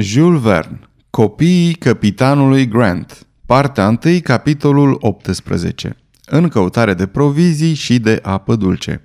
Jules 0.00 0.40
Verne 0.40 0.80
Copiii 1.10 1.74
capitanului 1.74 2.68
Grant 2.68 3.26
Partea 3.46 3.98
1, 4.04 4.18
capitolul 4.22 4.96
18 5.00 5.96
În 6.26 6.48
căutare 6.48 6.94
de 6.94 7.06
provizii 7.06 7.74
și 7.74 7.98
de 7.98 8.18
apă 8.22 8.56
dulce 8.56 9.02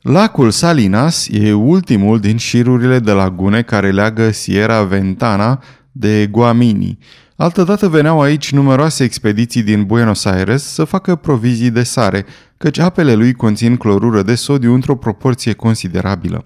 Lacul 0.00 0.50
Salinas 0.50 1.28
e 1.30 1.52
ultimul 1.52 2.20
din 2.20 2.36
șirurile 2.36 2.98
de 2.98 3.12
lagune 3.12 3.62
care 3.62 3.90
leagă 3.90 4.30
Sierra 4.30 4.82
Ventana 4.82 5.62
de 5.92 6.26
Guamini. 6.26 6.98
Altădată 7.36 7.88
veneau 7.88 8.20
aici 8.20 8.52
numeroase 8.52 9.04
expediții 9.04 9.62
din 9.62 9.84
Buenos 9.84 10.24
Aires 10.24 10.62
să 10.62 10.84
facă 10.84 11.16
provizii 11.16 11.70
de 11.70 11.82
sare, 11.82 12.26
căci 12.56 12.78
apele 12.78 13.14
lui 13.14 13.32
conțin 13.32 13.76
clorură 13.76 14.22
de 14.22 14.34
sodiu 14.34 14.74
într-o 14.74 14.96
proporție 14.96 15.52
considerabilă. 15.52 16.44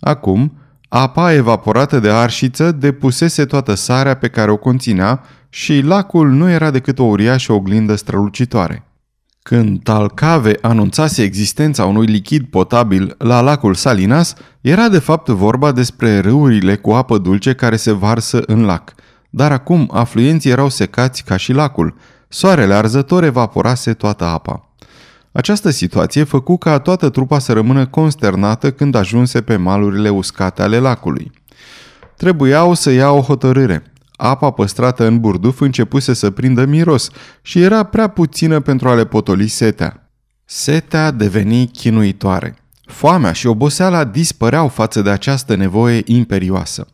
Acum, 0.00 0.52
Apa 0.88 1.32
evaporată 1.32 1.98
de 1.98 2.10
arșiță 2.10 2.72
depusese 2.72 3.44
toată 3.44 3.74
sarea 3.74 4.14
pe 4.14 4.28
care 4.28 4.50
o 4.50 4.56
conținea 4.56 5.22
și 5.48 5.80
lacul 5.80 6.30
nu 6.30 6.50
era 6.50 6.70
decât 6.70 6.98
o 6.98 7.04
uriașă 7.04 7.52
oglindă 7.52 7.94
strălucitoare. 7.94 8.86
Când 9.42 9.82
Talcave 9.82 10.58
anunțase 10.60 11.22
existența 11.22 11.84
unui 11.84 12.06
lichid 12.06 12.44
potabil 12.44 13.14
la 13.18 13.40
lacul 13.40 13.74
Salinas, 13.74 14.34
era 14.60 14.88
de 14.88 14.98
fapt 14.98 15.28
vorba 15.28 15.72
despre 15.72 16.18
râurile 16.18 16.76
cu 16.76 16.90
apă 16.90 17.18
dulce 17.18 17.54
care 17.54 17.76
se 17.76 17.92
varsă 17.92 18.42
în 18.46 18.64
lac. 18.64 18.94
Dar 19.30 19.52
acum 19.52 19.90
afluenții 19.92 20.50
erau 20.50 20.68
secați 20.68 21.24
ca 21.24 21.36
și 21.36 21.52
lacul. 21.52 21.94
Soarele 22.28 22.74
arzător 22.74 23.24
evaporase 23.24 23.92
toată 23.92 24.24
apa. 24.24 24.65
Această 25.36 25.70
situație 25.70 26.24
făcu 26.24 26.56
ca 26.56 26.78
toată 26.78 27.08
trupa 27.08 27.38
să 27.38 27.52
rămână 27.52 27.86
consternată 27.86 28.72
când 28.72 28.94
ajunse 28.94 29.40
pe 29.40 29.56
malurile 29.56 30.08
uscate 30.08 30.62
ale 30.62 30.78
lacului. 30.78 31.32
Trebuiau 32.16 32.74
să 32.74 32.90
ia 32.90 33.10
o 33.10 33.20
hotărâre. 33.20 33.92
Apa 34.12 34.50
păstrată 34.50 35.06
în 35.06 35.20
burduf 35.20 35.60
începuse 35.60 36.12
să 36.12 36.30
prindă 36.30 36.64
miros 36.64 37.10
și 37.42 37.60
era 37.60 37.82
prea 37.82 38.08
puțină 38.08 38.60
pentru 38.60 38.88
a 38.88 38.94
le 38.94 39.04
potoli 39.04 39.48
setea. 39.48 40.10
Setea 40.44 41.10
deveni 41.10 41.66
chinuitoare. 41.66 42.56
Foamea 42.84 43.32
și 43.32 43.46
oboseala 43.46 44.04
dispăreau 44.04 44.68
față 44.68 45.02
de 45.02 45.10
această 45.10 45.54
nevoie 45.54 46.02
imperioasă. 46.04 46.86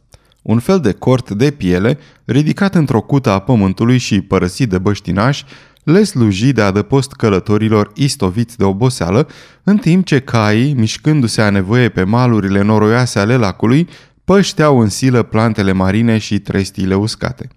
Un 0.42 0.58
fel 0.58 0.80
de 0.80 0.92
cort 0.92 1.30
de 1.30 1.50
piele, 1.50 1.98
ridicat 2.24 2.74
într-o 2.74 3.00
cută 3.00 3.30
a 3.30 3.38
pământului 3.38 3.98
și 3.98 4.20
părăsit 4.20 4.68
de 4.68 4.78
băștinași, 4.78 5.44
le 5.82 6.04
sluji 6.04 6.52
de 6.52 6.62
adăpost 6.62 7.12
călătorilor 7.12 7.90
istoviți 7.94 8.56
de 8.56 8.64
oboseală, 8.64 9.28
în 9.62 9.76
timp 9.76 10.06
ce 10.06 10.20
caii, 10.20 10.74
mișcându-se 10.74 11.42
a 11.42 11.50
nevoie 11.50 11.88
pe 11.88 12.04
malurile 12.04 12.62
noroioase 12.62 13.18
ale 13.18 13.36
lacului, 13.36 13.88
pășteau 14.24 14.80
în 14.80 14.88
silă 14.88 15.22
plantele 15.22 15.72
marine 15.72 16.18
și 16.18 16.38
trestiile 16.38 16.94
uscate. 16.94 17.48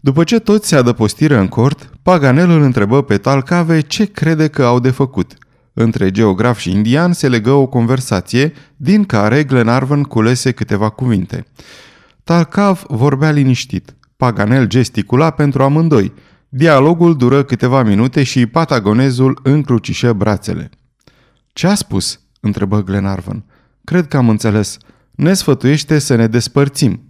După 0.00 0.24
ce 0.24 0.38
toți 0.38 0.68
se 0.68 0.76
adăpostiră 0.76 1.38
în 1.38 1.48
cort, 1.48 1.90
Paganel 2.02 2.50
îl 2.50 2.62
întrebă 2.62 3.02
pe 3.02 3.18
Talcave 3.18 3.80
ce 3.80 4.04
crede 4.04 4.48
că 4.48 4.64
au 4.64 4.80
de 4.80 4.90
făcut. 4.90 5.32
Între 5.72 6.10
geograf 6.10 6.58
și 6.58 6.70
indian 6.70 7.12
se 7.12 7.28
legă 7.28 7.50
o 7.50 7.66
conversație, 7.66 8.52
din 8.76 9.04
care 9.04 9.44
Glenarvan 9.44 10.02
culese 10.02 10.52
câteva 10.52 10.88
cuvinte. 10.88 11.46
Talcav 12.24 12.84
vorbea 12.88 13.30
liniștit. 13.30 13.94
Paganel 14.16 14.66
gesticula 14.66 15.30
pentru 15.30 15.62
amândoi– 15.62 16.12
Dialogul 16.52 17.16
dură 17.16 17.42
câteva 17.42 17.82
minute 17.82 18.22
și 18.22 18.46
patagonezul 18.46 19.40
încrucișă 19.42 20.12
brațele. 20.12 20.70
Ce 21.52 21.66
a 21.66 21.74
spus?" 21.74 22.20
întrebă 22.40 22.82
Glenarvan. 22.82 23.44
Cred 23.84 24.08
că 24.08 24.16
am 24.16 24.28
înțeles. 24.28 24.76
Ne 25.10 25.32
sfătuiește 25.32 25.98
să 25.98 26.14
ne 26.14 26.26
despărțim." 26.26 27.02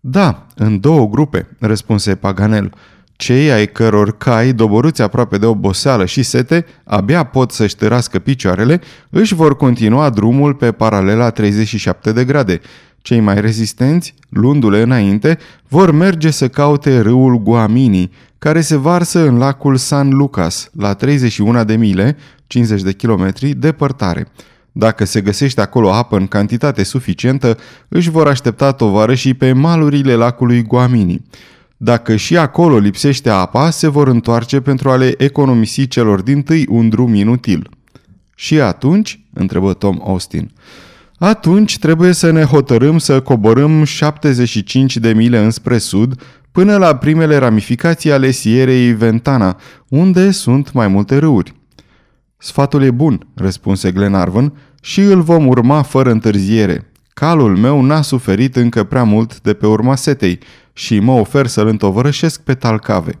Da, 0.00 0.46
în 0.54 0.80
două 0.80 1.08
grupe," 1.08 1.56
răspunse 1.58 2.14
Paganel. 2.14 2.72
Cei 3.12 3.52
ai 3.52 3.66
căror 3.66 4.16
cai, 4.16 4.52
doboruți 4.52 5.02
aproape 5.02 5.38
de 5.38 5.46
oboseală 5.46 6.04
și 6.04 6.22
sete, 6.22 6.66
abia 6.84 7.24
pot 7.24 7.50
să-și 7.50 7.76
târască 7.76 8.18
picioarele, 8.18 8.80
își 9.10 9.34
vor 9.34 9.56
continua 9.56 10.10
drumul 10.10 10.54
pe 10.54 10.72
paralela 10.72 11.30
37 11.30 12.12
de 12.12 12.24
grade. 12.24 12.60
Cei 12.98 13.20
mai 13.20 13.40
rezistenți, 13.40 14.14
luându-le 14.28 14.80
înainte, 14.80 15.38
vor 15.68 15.90
merge 15.90 16.30
să 16.30 16.48
caute 16.48 17.00
râul 17.00 17.36
Guamini, 17.36 18.10
care 18.42 18.60
se 18.60 18.76
varsă 18.76 19.26
în 19.28 19.38
lacul 19.38 19.76
San 19.76 20.08
Lucas, 20.08 20.70
la 20.72 20.94
31 20.94 21.64
de 21.64 21.76
mile, 21.76 22.16
50 22.46 22.82
de 22.82 22.92
kilometri, 22.92 23.54
departare. 23.54 24.28
Dacă 24.72 25.04
se 25.04 25.20
găsește 25.20 25.60
acolo 25.60 25.92
apă 25.92 26.16
în 26.16 26.26
cantitate 26.26 26.82
suficientă, 26.82 27.58
își 27.88 28.10
vor 28.10 28.28
aștepta 28.28 28.76
și 29.14 29.34
pe 29.34 29.52
malurile 29.52 30.14
lacului 30.14 30.62
Guamini. 30.62 31.22
Dacă 31.76 32.16
și 32.16 32.36
acolo 32.36 32.78
lipsește 32.78 33.30
apa, 33.30 33.70
se 33.70 33.88
vor 33.88 34.08
întoarce 34.08 34.60
pentru 34.60 34.90
a 34.90 34.96
le 34.96 35.14
economisi 35.16 35.88
celor 35.88 36.22
din 36.22 36.42
tâi 36.42 36.66
un 36.68 36.88
drum 36.88 37.14
inutil. 37.14 37.70
Și 38.34 38.60
atunci? 38.60 39.24
întrebă 39.32 39.72
Tom 39.72 39.98
Austin. 40.04 40.50
Atunci 41.18 41.78
trebuie 41.78 42.12
să 42.12 42.30
ne 42.30 42.42
hotărâm 42.42 42.98
să 42.98 43.20
coborâm 43.20 43.84
75 43.84 44.96
de 44.96 45.12
mile 45.12 45.38
înspre 45.38 45.78
sud 45.78 46.20
până 46.52 46.76
la 46.76 46.96
primele 46.96 47.36
ramificații 47.36 48.12
ale 48.12 48.30
Sierei 48.30 48.94
Ventana, 48.94 49.60
unde 49.88 50.30
sunt 50.30 50.72
mai 50.72 50.88
multe 50.88 51.18
râuri. 51.18 51.54
Sfatul 52.38 52.82
e 52.82 52.90
bun, 52.90 53.26
răspunse 53.34 53.92
Glenarvan, 53.92 54.52
și 54.82 55.00
îl 55.00 55.22
vom 55.22 55.46
urma 55.46 55.82
fără 55.82 56.10
întârziere. 56.10 56.92
Calul 57.14 57.56
meu 57.56 57.82
n-a 57.82 58.02
suferit 58.02 58.56
încă 58.56 58.84
prea 58.84 59.04
mult 59.04 59.40
de 59.40 59.54
pe 59.54 59.66
urma 59.66 59.94
setei 59.94 60.38
și 60.72 60.98
mă 60.98 61.12
ofer 61.12 61.46
să-l 61.46 61.66
întovărășesc 61.66 62.40
pe 62.40 62.54
talcave. 62.54 63.20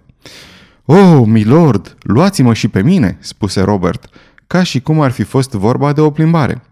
Oh, 0.84 1.22
milord, 1.26 1.96
luați-mă 2.00 2.54
și 2.54 2.68
pe 2.68 2.82
mine, 2.82 3.16
spuse 3.20 3.60
Robert, 3.60 4.08
ca 4.46 4.62
și 4.62 4.80
cum 4.80 5.00
ar 5.00 5.10
fi 5.10 5.22
fost 5.22 5.50
vorba 5.50 5.92
de 5.92 6.00
o 6.00 6.10
plimbare. 6.10 6.62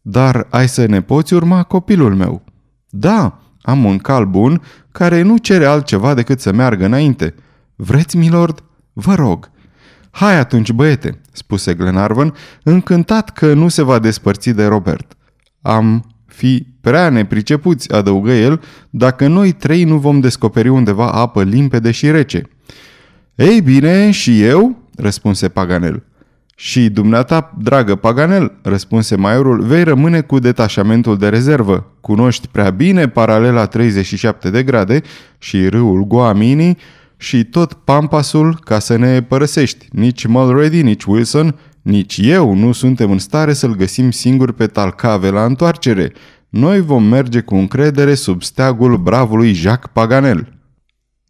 Dar 0.00 0.46
ai 0.50 0.68
să 0.68 0.86
ne 0.86 1.02
poți 1.02 1.34
urma 1.34 1.62
copilul 1.62 2.14
meu. 2.14 2.44
Da, 2.88 3.38
am 3.62 3.84
un 3.84 3.98
cal 3.98 4.26
bun 4.26 4.62
care 4.92 5.22
nu 5.22 5.36
cere 5.36 5.64
altceva 5.64 6.14
decât 6.14 6.40
să 6.40 6.52
meargă 6.52 6.84
înainte. 6.84 7.34
Vreți, 7.76 8.16
milord? 8.16 8.62
Vă 8.92 9.14
rog. 9.14 9.50
Hai 10.10 10.38
atunci, 10.38 10.72
băiete, 10.72 11.20
spuse 11.32 11.74
Glenarvan, 11.74 12.34
încântat 12.62 13.30
că 13.30 13.54
nu 13.54 13.68
se 13.68 13.82
va 13.82 13.98
despărți 13.98 14.50
de 14.50 14.64
Robert. 14.64 15.16
Am 15.62 16.04
fi 16.26 16.66
prea 16.80 17.08
nepricepuți, 17.08 17.92
adăugă 17.92 18.32
el, 18.32 18.62
dacă 18.90 19.26
noi 19.26 19.52
trei 19.52 19.84
nu 19.84 19.98
vom 19.98 20.20
descoperi 20.20 20.68
undeva 20.68 21.10
apă 21.10 21.42
limpede 21.42 21.90
și 21.90 22.10
rece. 22.10 22.48
Ei 23.34 23.60
bine, 23.60 24.10
și 24.10 24.42
eu, 24.42 24.76
răspunse 24.96 25.48
Paganel. 25.48 26.04
Și 26.64 26.88
dumneata, 26.90 27.54
dragă 27.58 27.94
Paganel, 27.94 28.52
răspunse 28.62 29.16
maiorul, 29.16 29.62
vei 29.62 29.82
rămâne 29.82 30.20
cu 30.20 30.38
detașamentul 30.38 31.18
de 31.18 31.28
rezervă. 31.28 31.86
Cunoști 32.00 32.48
prea 32.48 32.70
bine 32.70 33.08
paralela 33.08 33.66
37 33.66 34.50
de 34.50 34.62
grade 34.62 35.02
și 35.38 35.68
râul 35.68 36.04
Guamini 36.04 36.78
și 37.16 37.44
tot 37.44 37.72
Pampasul 37.72 38.58
ca 38.64 38.78
să 38.78 38.96
ne 38.96 39.22
părăsești. 39.22 39.88
Nici 39.90 40.26
Mulready, 40.26 40.82
nici 40.82 41.04
Wilson, 41.04 41.58
nici 41.82 42.20
eu 42.22 42.54
nu 42.54 42.72
suntem 42.72 43.10
în 43.10 43.18
stare 43.18 43.52
să-l 43.52 43.74
găsim 43.76 44.10
singur 44.10 44.52
pe 44.52 44.66
Talcave 44.66 45.30
la 45.30 45.44
întoarcere. 45.44 46.12
Noi 46.48 46.80
vom 46.80 47.04
merge 47.04 47.40
cu 47.40 47.54
încredere 47.54 48.14
sub 48.14 48.42
steagul 48.42 48.96
bravului 48.96 49.52
Jacques 49.52 49.90
Paganel. 49.92 50.58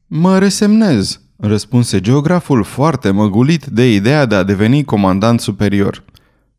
Mă 0.06 0.38
resemnez, 0.38 1.21
răspunse 1.44 2.00
geograful 2.00 2.64
foarte 2.64 3.10
măgulit 3.10 3.64
de 3.64 3.94
ideea 3.94 4.26
de 4.26 4.34
a 4.34 4.42
deveni 4.42 4.84
comandant 4.84 5.40
superior. 5.40 6.02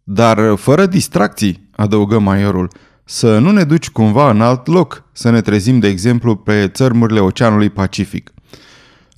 Dar 0.04 0.56
fără 0.56 0.86
distracții, 0.86 1.70
adăugă 1.76 2.20
maiorul, 2.20 2.70
să 3.04 3.40
nu 3.40 3.52
ne 3.52 3.64
duci 3.64 3.90
cumva 3.90 4.30
în 4.30 4.42
alt 4.42 4.68
loc, 4.68 5.04
să 5.12 5.30
ne 5.30 5.42
trezim, 5.42 5.80
de 5.80 5.88
exemplu, 5.88 6.36
pe 6.36 6.68
țărmurile 6.68 7.20
Oceanului 7.20 7.70
Pacific. 7.70 8.34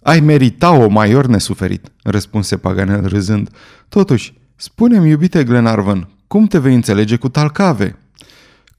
Ai 0.01 0.19
merita 0.19 0.71
o 0.71 0.87
maior 0.87 1.25
nesuferit, 1.25 1.91
răspunse 2.03 2.57
Paganel 2.57 3.07
râzând. 3.07 3.49
Totuși, 3.89 4.33
spune-mi, 4.55 5.09
iubite 5.09 5.43
Glenarvan, 5.43 6.09
cum 6.27 6.45
te 6.45 6.59
vei 6.59 6.73
înțelege 6.75 7.15
cu 7.15 7.29
talcave? 7.29 7.99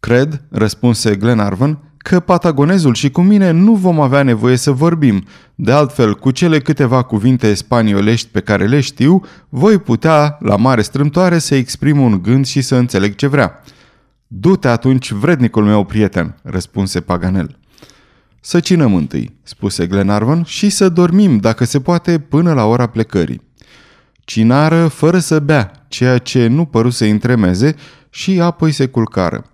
Cred, 0.00 0.42
răspunse 0.50 1.16
Glenarvan, 1.16 1.78
că 2.08 2.20
patagonezul 2.20 2.94
și 2.94 3.10
cu 3.10 3.20
mine 3.20 3.50
nu 3.50 3.74
vom 3.74 4.00
avea 4.00 4.22
nevoie 4.22 4.56
să 4.56 4.70
vorbim. 4.70 5.24
De 5.54 5.72
altfel, 5.72 6.14
cu 6.14 6.30
cele 6.30 6.60
câteva 6.60 7.02
cuvinte 7.02 7.54
spaniolești 7.54 8.28
pe 8.28 8.40
care 8.40 8.66
le 8.66 8.80
știu, 8.80 9.24
voi 9.48 9.78
putea, 9.78 10.36
la 10.40 10.56
mare 10.56 10.82
strâmtoare, 10.82 11.38
să 11.38 11.54
exprim 11.54 12.00
un 12.00 12.22
gând 12.22 12.46
și 12.46 12.60
să 12.60 12.76
înțeleg 12.76 13.14
ce 13.14 13.26
vrea. 13.26 13.62
Du-te 14.26 14.68
atunci, 14.68 15.10
vrednicul 15.10 15.64
meu 15.64 15.84
prieten, 15.84 16.36
răspunse 16.42 17.00
Paganel. 17.00 17.58
Să 18.40 18.60
cinăm 18.60 18.94
întâi, 18.94 19.36
spuse 19.42 19.86
Glenarvan, 19.86 20.42
și 20.42 20.70
să 20.70 20.88
dormim, 20.88 21.36
dacă 21.36 21.64
se 21.64 21.80
poate, 21.80 22.18
până 22.18 22.52
la 22.52 22.64
ora 22.64 22.86
plecării. 22.86 23.42
Cinară 24.24 24.86
fără 24.86 25.18
să 25.18 25.38
bea, 25.38 25.86
ceea 25.88 26.18
ce 26.18 26.46
nu 26.46 26.64
păru 26.64 26.90
să 26.90 27.04
întremeze, 27.04 27.74
și 28.10 28.40
apoi 28.40 28.72
se 28.72 28.86
culcară. 28.86 29.50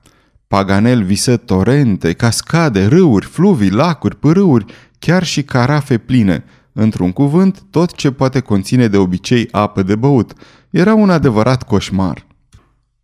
Paganel 0.52 1.02
visă 1.02 1.36
torente, 1.36 2.12
cascade, 2.12 2.86
râuri, 2.86 3.26
fluvii, 3.26 3.70
lacuri, 3.70 4.16
pârâuri, 4.16 4.64
chiar 4.98 5.24
și 5.24 5.42
carafe 5.42 5.98
pline. 5.98 6.44
Într-un 6.72 7.12
cuvânt, 7.12 7.62
tot 7.70 7.94
ce 7.94 8.10
poate 8.10 8.40
conține 8.40 8.88
de 8.88 8.96
obicei 8.96 9.48
apă 9.50 9.82
de 9.82 9.94
băut. 9.94 10.32
Era 10.70 10.94
un 10.94 11.10
adevărat 11.10 11.62
coșmar. 11.62 12.26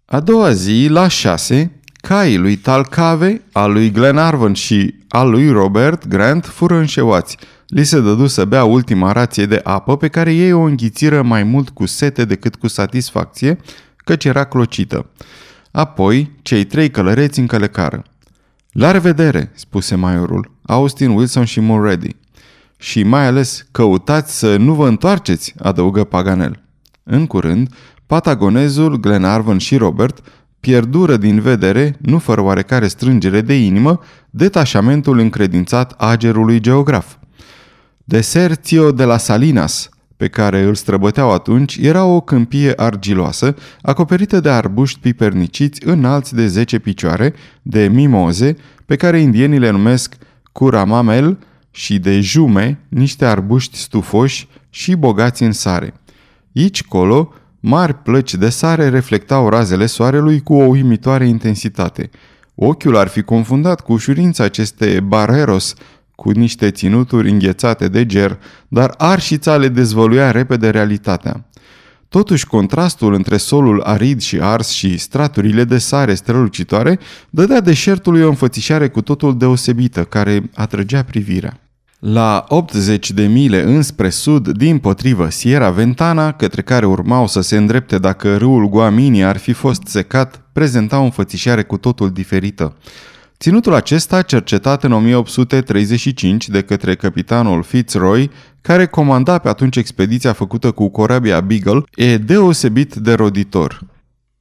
A 0.05 0.21
doua 0.21 0.53
zi, 0.53 0.87
la 0.91 1.09
șase, 1.09 1.81
caii 2.01 2.37
lui 2.37 2.57
Talcave, 2.57 3.43
al 3.53 3.73
lui 3.73 3.91
Glenarvan 3.91 4.53
și 4.53 4.95
al 5.09 5.31
lui 5.31 5.51
Robert 5.51 6.09
Grant 6.09 6.45
fură 6.45 6.77
înșeuați. 6.77 7.37
Li 7.67 7.85
se 7.85 8.01
dădu 8.01 8.27
să 8.27 8.45
bea 8.45 8.65
ultima 8.65 9.13
rație 9.13 9.47
de 9.47 9.61
apă 9.63 9.97
pe 9.97 10.09
care 10.09 10.35
ei 10.35 10.53
o 10.53 10.61
înghițiră 10.61 11.23
mai 11.23 11.43
mult 11.43 11.69
cu 11.69 11.87
sete 11.87 12.25
decât 12.25 12.55
cu 12.55 12.67
satisfacție, 12.67 13.59
căci 13.97 14.25
era 14.25 14.45
clocită. 14.45 15.07
Apoi, 15.71 16.37
cei 16.43 16.65
trei 16.65 16.91
călăreți 16.91 17.39
încălecară. 17.39 18.03
La 18.73 18.91
revedere, 18.91 19.51
spuse 19.55 19.95
maiorul, 19.95 20.51
Austin, 20.63 21.11
Wilson 21.11 21.45
și 21.45 21.61
Mulready. 21.61 22.17
Și 22.79 23.03
mai 23.03 23.27
ales, 23.27 23.67
căutați 23.71 24.39
să 24.39 24.57
nu 24.57 24.75
vă 24.75 24.89
întoarceți, 24.89 25.55
adăugă 25.59 26.05
Paganel. 26.05 26.63
În 27.03 27.27
curând, 27.27 27.75
patagonezul, 28.07 28.97
Glenarvan 28.97 29.59
și 29.59 29.77
Robert 29.77 30.21
pierdură 30.61 31.17
din 31.17 31.41
vedere, 31.41 31.97
nu 32.01 32.19
fără 32.19 32.41
oarecare 32.41 32.89
strângere 32.89 33.41
de 33.41 33.55
inimă, 33.55 34.01
detașamentul 34.31 35.19
încredințat 35.19 35.93
agerului 35.93 36.61
geograf. 36.61 37.17
Desertio 38.05 38.93
de 38.93 39.05
la 39.05 39.17
Salinas, 39.17 39.89
pe 40.19 40.29
care 40.29 40.63
îl 40.63 40.75
străbăteau 40.75 41.33
atunci, 41.33 41.77
era 41.77 42.05
o 42.05 42.21
câmpie 42.21 42.73
argiloasă, 42.77 43.55
acoperită 43.83 44.41
de 44.41 44.51
arbuști 44.51 44.99
piperniciți 45.01 45.87
înalți 45.87 46.35
de 46.35 46.47
10 46.47 46.79
picioare, 46.79 47.35
de 47.63 47.89
mimoze, 47.93 48.57
pe 48.87 48.97
care 48.97 49.21
indienii 49.21 49.59
le 49.59 49.71
numesc 49.71 50.15
curamamel, 50.53 51.39
și 51.71 51.99
de 51.99 52.21
jume, 52.21 52.79
niște 52.89 53.25
arbuști 53.25 53.77
stufoși 53.77 54.49
și 54.71 54.95
bogați 54.95 55.43
în 55.43 55.53
sare. 55.53 55.95
Aici 56.57 56.85
colo, 56.85 57.33
mari 57.61 57.95
plăci 57.95 58.35
de 58.35 58.49
sare 58.49 58.89
reflectau 58.89 59.49
razele 59.49 59.87
soarelui 59.87 60.41
cu 60.41 60.55
o 60.55 60.65
uimitoare 60.65 61.27
intensitate. 61.27 62.11
Ochiul 62.55 62.97
ar 62.97 63.09
fi 63.09 63.23
confundat 63.23 63.81
cu 63.81 63.93
ușurință 63.93 64.43
aceste 64.43 65.01
barreros 65.01 65.75
cu 66.21 66.31
niște 66.31 66.71
ținuturi 66.71 67.31
înghețate 67.31 67.89
de 67.89 68.07
ger, 68.07 68.39
dar 68.69 68.95
arșița 68.97 69.57
le 69.57 69.69
dezvăluia 69.69 70.31
repede 70.31 70.71
realitatea. 70.71 71.49
Totuși, 72.09 72.47
contrastul 72.47 73.15
între 73.15 73.37
solul 73.37 73.81
arid 73.81 74.21
și 74.21 74.39
ars 74.41 74.69
și 74.69 74.97
straturile 74.97 75.65
de 75.65 75.79
sare 75.79 76.15
strălucitoare 76.15 76.99
dădea 77.31 77.61
deșertului 77.61 78.23
o 78.23 78.29
înfățișare 78.29 78.89
cu 78.89 79.01
totul 79.01 79.37
deosebită, 79.37 80.05
care 80.05 80.51
atrăgea 80.55 81.03
privirea. 81.03 81.61
La 81.99 82.45
80 82.49 83.11
de 83.11 83.27
mile 83.27 83.63
înspre 83.63 84.09
sud, 84.09 84.49
din 84.49 84.79
potrivă 84.79 85.29
Sierra 85.31 85.71
Ventana, 85.71 86.33
către 86.33 86.63
care 86.63 86.87
urmau 86.87 87.27
să 87.27 87.41
se 87.41 87.57
îndrepte 87.57 87.99
dacă 87.99 88.37
râul 88.37 88.69
Guamini 88.69 89.25
ar 89.25 89.37
fi 89.37 89.53
fost 89.53 89.83
secat, 89.85 90.43
prezenta 90.53 90.99
o 90.99 91.03
înfățișare 91.03 91.63
cu 91.63 91.77
totul 91.77 92.11
diferită. 92.11 92.77
Ținutul 93.41 93.75
acesta, 93.75 94.23
cercetat 94.23 94.85
în 94.85 94.93
1835 94.93 96.49
de 96.49 96.63
către 96.63 96.95
capitanul 96.95 97.63
Fitzroy, 97.63 98.31
care 98.61 98.87
comanda 98.87 99.39
pe 99.39 99.49
atunci 99.49 99.77
expediția 99.77 100.33
făcută 100.33 100.71
cu 100.71 100.89
corabia 100.89 101.41
Beagle, 101.41 101.83
e 101.95 102.17
deosebit 102.17 102.95
de 102.95 103.13
roditor. 103.13 103.81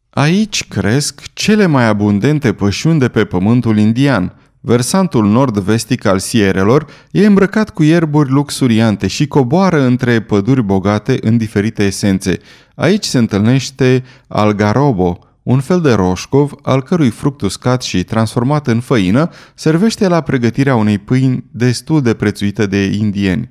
Aici 0.10 0.68
cresc 0.68 1.22
cele 1.34 1.66
mai 1.66 1.88
abundente 1.88 2.54
pășuni 2.54 3.00
de 3.00 3.08
pe 3.08 3.26
pământul 3.26 3.78
indian. 3.78 4.34
Versantul 4.60 5.28
nord-vestic 5.28 6.06
al 6.06 6.20
Sierelor 6.20 6.86
e 7.12 7.26
îmbrăcat 7.26 7.70
cu 7.70 7.84
ierburi 7.84 8.30
luxuriante 8.30 9.08
și 9.08 9.28
coboară 9.28 9.82
între 9.82 10.22
păduri 10.22 10.64
bogate 10.64 11.18
în 11.22 11.38
diferite 11.38 11.84
esențe. 11.84 12.38
Aici 12.76 13.06
se 13.06 13.18
întâlnește 13.18 14.04
algarobo, 14.28 15.27
un 15.48 15.60
fel 15.60 15.82
de 15.82 15.94
roșcov, 15.94 16.52
al 16.62 16.84
cărui 16.84 17.10
fruct 17.10 17.42
uscat 17.42 17.82
și 17.82 18.04
transformat 18.04 18.68
în 18.68 18.80
făină 18.80 19.30
servește 19.54 20.08
la 20.08 20.22
pregătirea 20.22 20.76
unei 20.76 20.98
pâini 20.98 21.44
destul 21.52 22.02
de 22.02 22.14
prețuite 22.14 22.66
de 22.66 22.84
indieni. 22.84 23.50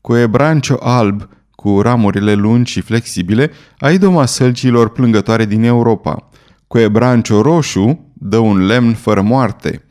Cu 0.00 0.16
ebrancio 0.16 0.76
alb, 0.80 1.28
cu 1.50 1.80
ramurile 1.80 2.34
lungi 2.34 2.72
și 2.72 2.80
flexibile, 2.80 3.50
a 3.78 3.90
idoma 3.90 4.26
sălcilor 4.26 4.88
plângătoare 4.88 5.44
din 5.44 5.62
Europa. 5.62 6.28
Cu 6.66 6.78
ebrancio 6.78 7.40
roșu, 7.40 8.12
dă 8.12 8.38
un 8.38 8.66
lemn 8.66 8.94
fără 8.94 9.20
moarte. 9.20 9.84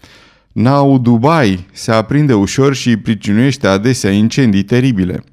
Nau 0.51 0.97
Dubai 0.97 1.65
se 1.71 1.91
aprinde 1.91 2.33
ușor 2.33 2.75
și 2.75 2.97
pricinuiește 2.97 3.67
adesea 3.67 4.11
incendii 4.11 4.63
teribile. 4.63 5.23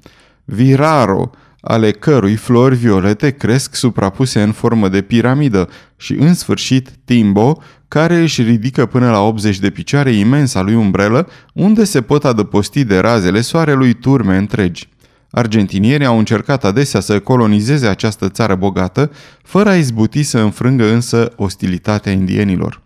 Viraro, 0.45 1.29
ale 1.61 1.91
cărui 1.91 2.35
flori 2.35 2.75
violete 2.75 3.29
cresc 3.29 3.75
suprapuse 3.75 4.41
în 4.41 4.51
formă 4.51 4.89
de 4.89 5.01
piramidă 5.01 5.69
și, 5.97 6.13
în 6.13 6.33
sfârșit, 6.33 6.89
Timbo, 7.05 7.61
care 7.87 8.15
își 8.15 8.41
ridică 8.41 8.85
până 8.85 9.11
la 9.11 9.19
80 9.19 9.59
de 9.59 9.69
picioare 9.69 10.11
imensa 10.11 10.61
lui 10.61 10.75
umbrelă, 10.75 11.27
unde 11.53 11.83
se 11.83 12.01
pot 12.01 12.25
adăposti 12.25 12.83
de 12.83 12.97
razele 12.97 13.41
soarelui 13.41 13.93
turme 13.93 14.37
întregi. 14.37 14.89
Argentinierii 15.31 16.05
au 16.05 16.17
încercat 16.17 16.65
adesea 16.65 16.99
să 16.99 17.19
colonizeze 17.19 17.87
această 17.87 18.29
țară 18.29 18.55
bogată, 18.55 19.11
fără 19.43 19.69
a 19.69 19.75
izbuti 19.75 20.23
să 20.23 20.39
înfrângă 20.39 20.91
însă 20.91 21.33
ostilitatea 21.35 22.11
indienilor. 22.11 22.81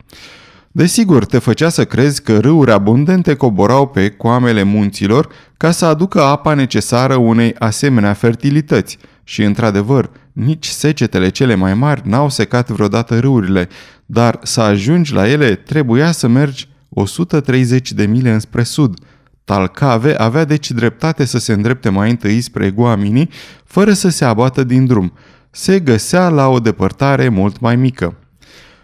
Desigur, 0.73 1.25
te 1.25 1.37
făcea 1.37 1.69
să 1.69 1.85
crezi 1.85 2.21
că 2.21 2.39
râuri 2.39 2.71
abundente 2.71 3.35
coborau 3.35 3.87
pe 3.87 4.09
coamele 4.09 4.63
munților 4.63 5.29
ca 5.57 5.71
să 5.71 5.85
aducă 5.85 6.21
apa 6.21 6.53
necesară 6.53 7.15
unei 7.15 7.55
asemenea 7.59 8.13
fertilități 8.13 8.97
și, 9.23 9.43
într-adevăr, 9.43 10.09
nici 10.33 10.65
secetele 10.65 11.29
cele 11.29 11.55
mai 11.55 11.73
mari 11.73 12.01
n-au 12.05 12.29
secat 12.29 12.69
vreodată 12.69 13.19
râurile, 13.19 13.69
dar 14.05 14.39
să 14.43 14.61
ajungi 14.61 15.13
la 15.13 15.29
ele 15.29 15.55
trebuia 15.55 16.11
să 16.11 16.27
mergi 16.27 16.69
130 16.89 17.91
de 17.91 18.05
mile 18.05 18.31
înspre 18.31 18.63
sud. 18.63 18.99
Talcave 19.43 20.15
avea 20.15 20.45
deci 20.45 20.71
dreptate 20.71 21.25
să 21.25 21.37
se 21.37 21.53
îndrepte 21.53 21.89
mai 21.89 22.09
întâi 22.09 22.41
spre 22.41 22.69
Guamini, 22.69 23.29
fără 23.65 23.93
să 23.93 24.09
se 24.09 24.25
abată 24.25 24.63
din 24.63 24.85
drum. 24.85 25.13
Se 25.49 25.79
găsea 25.79 26.29
la 26.29 26.47
o 26.47 26.59
depărtare 26.59 27.29
mult 27.29 27.59
mai 27.59 27.75
mică. 27.75 28.15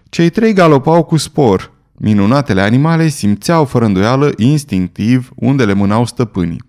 Cei 0.10 0.30
trei 0.30 0.54
galopau 0.54 1.04
cu 1.04 1.18
spor, 1.18 1.76
Minunatele 2.00 2.62
animale 2.62 3.08
simțeau 3.08 3.66
fără 3.66 3.86
îndoială 3.86 4.32
instinctiv 4.36 5.30
unde 5.36 5.66
le 5.66 5.74
mânau 5.74 6.06
stăpânii. 6.06 6.64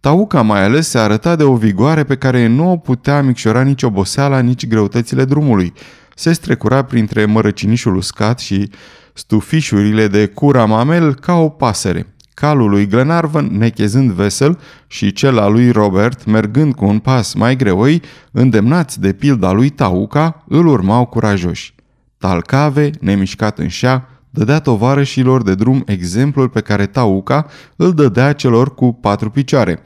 Tauca 0.00 0.42
mai 0.42 0.64
ales 0.64 0.88
se 0.88 0.98
arăta 0.98 1.36
de 1.36 1.42
o 1.42 1.56
vigoare 1.56 2.04
pe 2.04 2.16
care 2.16 2.46
nu 2.46 2.70
o 2.70 2.76
putea 2.76 3.22
micșora 3.22 3.62
nici 3.62 3.82
oboseala, 3.82 4.40
nici 4.40 4.66
greutățile 4.66 5.24
drumului. 5.24 5.72
Se 6.14 6.32
strecura 6.32 6.82
printre 6.82 7.24
mărăcinișul 7.24 7.96
uscat 7.96 8.38
și 8.38 8.70
stufișurile 9.12 10.08
de 10.08 10.26
cura 10.26 10.64
mamel 10.64 11.14
ca 11.14 11.34
o 11.34 11.48
pasăre. 11.48 12.14
Calul 12.34 12.70
lui 12.70 12.86
Glenarvan 12.86 13.48
nechezând 13.58 14.10
vesel 14.10 14.58
și 14.86 15.12
cel 15.12 15.38
al 15.38 15.52
lui 15.52 15.70
Robert 15.70 16.24
mergând 16.26 16.74
cu 16.74 16.84
un 16.84 16.98
pas 16.98 17.34
mai 17.34 17.56
greoi, 17.56 18.02
îndemnați 18.32 19.00
de 19.00 19.12
pilda 19.12 19.52
lui 19.52 19.68
Tauca, 19.68 20.44
îl 20.48 20.66
urmau 20.66 21.06
curajoși. 21.06 21.74
Talcave, 22.18 22.90
nemișcat 23.00 23.58
în 23.58 23.68
șa, 23.68 24.11
dădea 24.32 24.60
tovarășilor 24.60 25.42
de 25.42 25.54
drum 25.54 25.82
exemplul 25.86 26.48
pe 26.48 26.60
care 26.60 26.86
Tauca 26.86 27.46
îl 27.76 27.92
dădea 27.92 28.32
celor 28.32 28.74
cu 28.74 28.92
patru 28.92 29.30
picioare. 29.30 29.82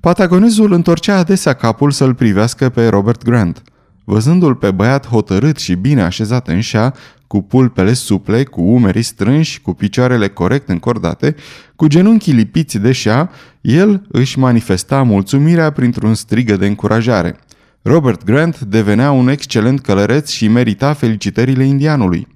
Patagonezul 0.00 0.72
întorcea 0.72 1.16
adesea 1.16 1.52
capul 1.52 1.90
să-l 1.90 2.14
privească 2.14 2.68
pe 2.68 2.88
Robert 2.88 3.24
Grant. 3.24 3.62
Văzându-l 4.04 4.54
pe 4.54 4.70
băiat 4.70 5.06
hotărât 5.06 5.58
și 5.58 5.74
bine 5.74 6.02
așezat 6.02 6.48
în 6.48 6.60
șa, 6.60 6.92
cu 7.26 7.42
pulpele 7.42 7.92
suple, 7.92 8.44
cu 8.44 8.60
umerii 8.60 9.02
strânși, 9.02 9.60
cu 9.60 9.72
picioarele 9.72 10.28
corect 10.28 10.68
încordate, 10.68 11.34
cu 11.76 11.86
genunchii 11.86 12.32
lipiți 12.32 12.78
de 12.78 12.92
șa, 12.92 13.30
el 13.60 14.06
își 14.08 14.38
manifesta 14.38 15.02
mulțumirea 15.02 15.70
printr-un 15.70 16.14
strigă 16.14 16.56
de 16.56 16.66
încurajare. 16.66 17.36
Robert 17.82 18.24
Grant 18.24 18.60
devenea 18.60 19.10
un 19.10 19.28
excelent 19.28 19.80
călăreț 19.80 20.30
și 20.30 20.48
merita 20.48 20.92
felicitările 20.92 21.64
indianului. 21.64 22.26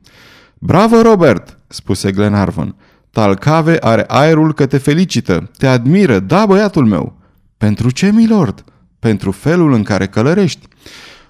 Bravo, 0.65 1.03
Robert!" 1.03 1.59
spuse 1.69 2.13
Glenarvan. 2.13 2.75
Talcave 3.11 3.77
are 3.81 4.05
aerul 4.09 4.55
că 4.55 4.67
te 4.67 4.79
felicită, 4.79 5.51
te 5.59 5.67
admiră, 5.67 6.19
da, 6.19 6.47
băiatul 6.47 6.87
meu." 6.87 7.19
Pentru 7.57 7.91
ce, 7.91 8.13
milord?" 8.13 8.65
Pentru 8.99 9.31
felul 9.31 9.73
în 9.73 9.83
care 9.83 10.07
călărești." 10.07 10.69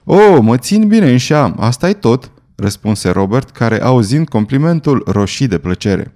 Oh, 0.05 0.39
mă 0.41 0.57
țin 0.57 0.89
bine 0.89 1.11
în 1.11 1.17
șam, 1.17 1.57
asta 1.59 1.89
e 1.89 1.93
tot," 1.93 2.31
răspunse 2.55 3.11
Robert, 3.11 3.51
care, 3.51 3.83
auzind 3.83 4.29
complimentul, 4.29 5.03
roșii 5.07 5.49
de 5.49 5.59
plăcere. 5.59 6.15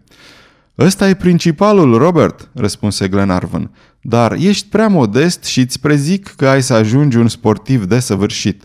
Ăsta 0.79 1.09
e 1.09 1.15
principalul, 1.15 1.99
Robert," 1.99 2.51
răspunse 2.55 3.09
Glenarvan, 3.09 3.71
dar 4.01 4.33
ești 4.33 4.69
prea 4.69 4.89
modest 4.89 5.45
și 5.45 5.61
îți 5.61 5.81
prezic 5.81 6.35
că 6.37 6.49
ai 6.49 6.63
să 6.63 6.75
ajungi 6.75 7.17
un 7.17 7.29
sportiv 7.29 7.85
desăvârșit." 7.85 8.65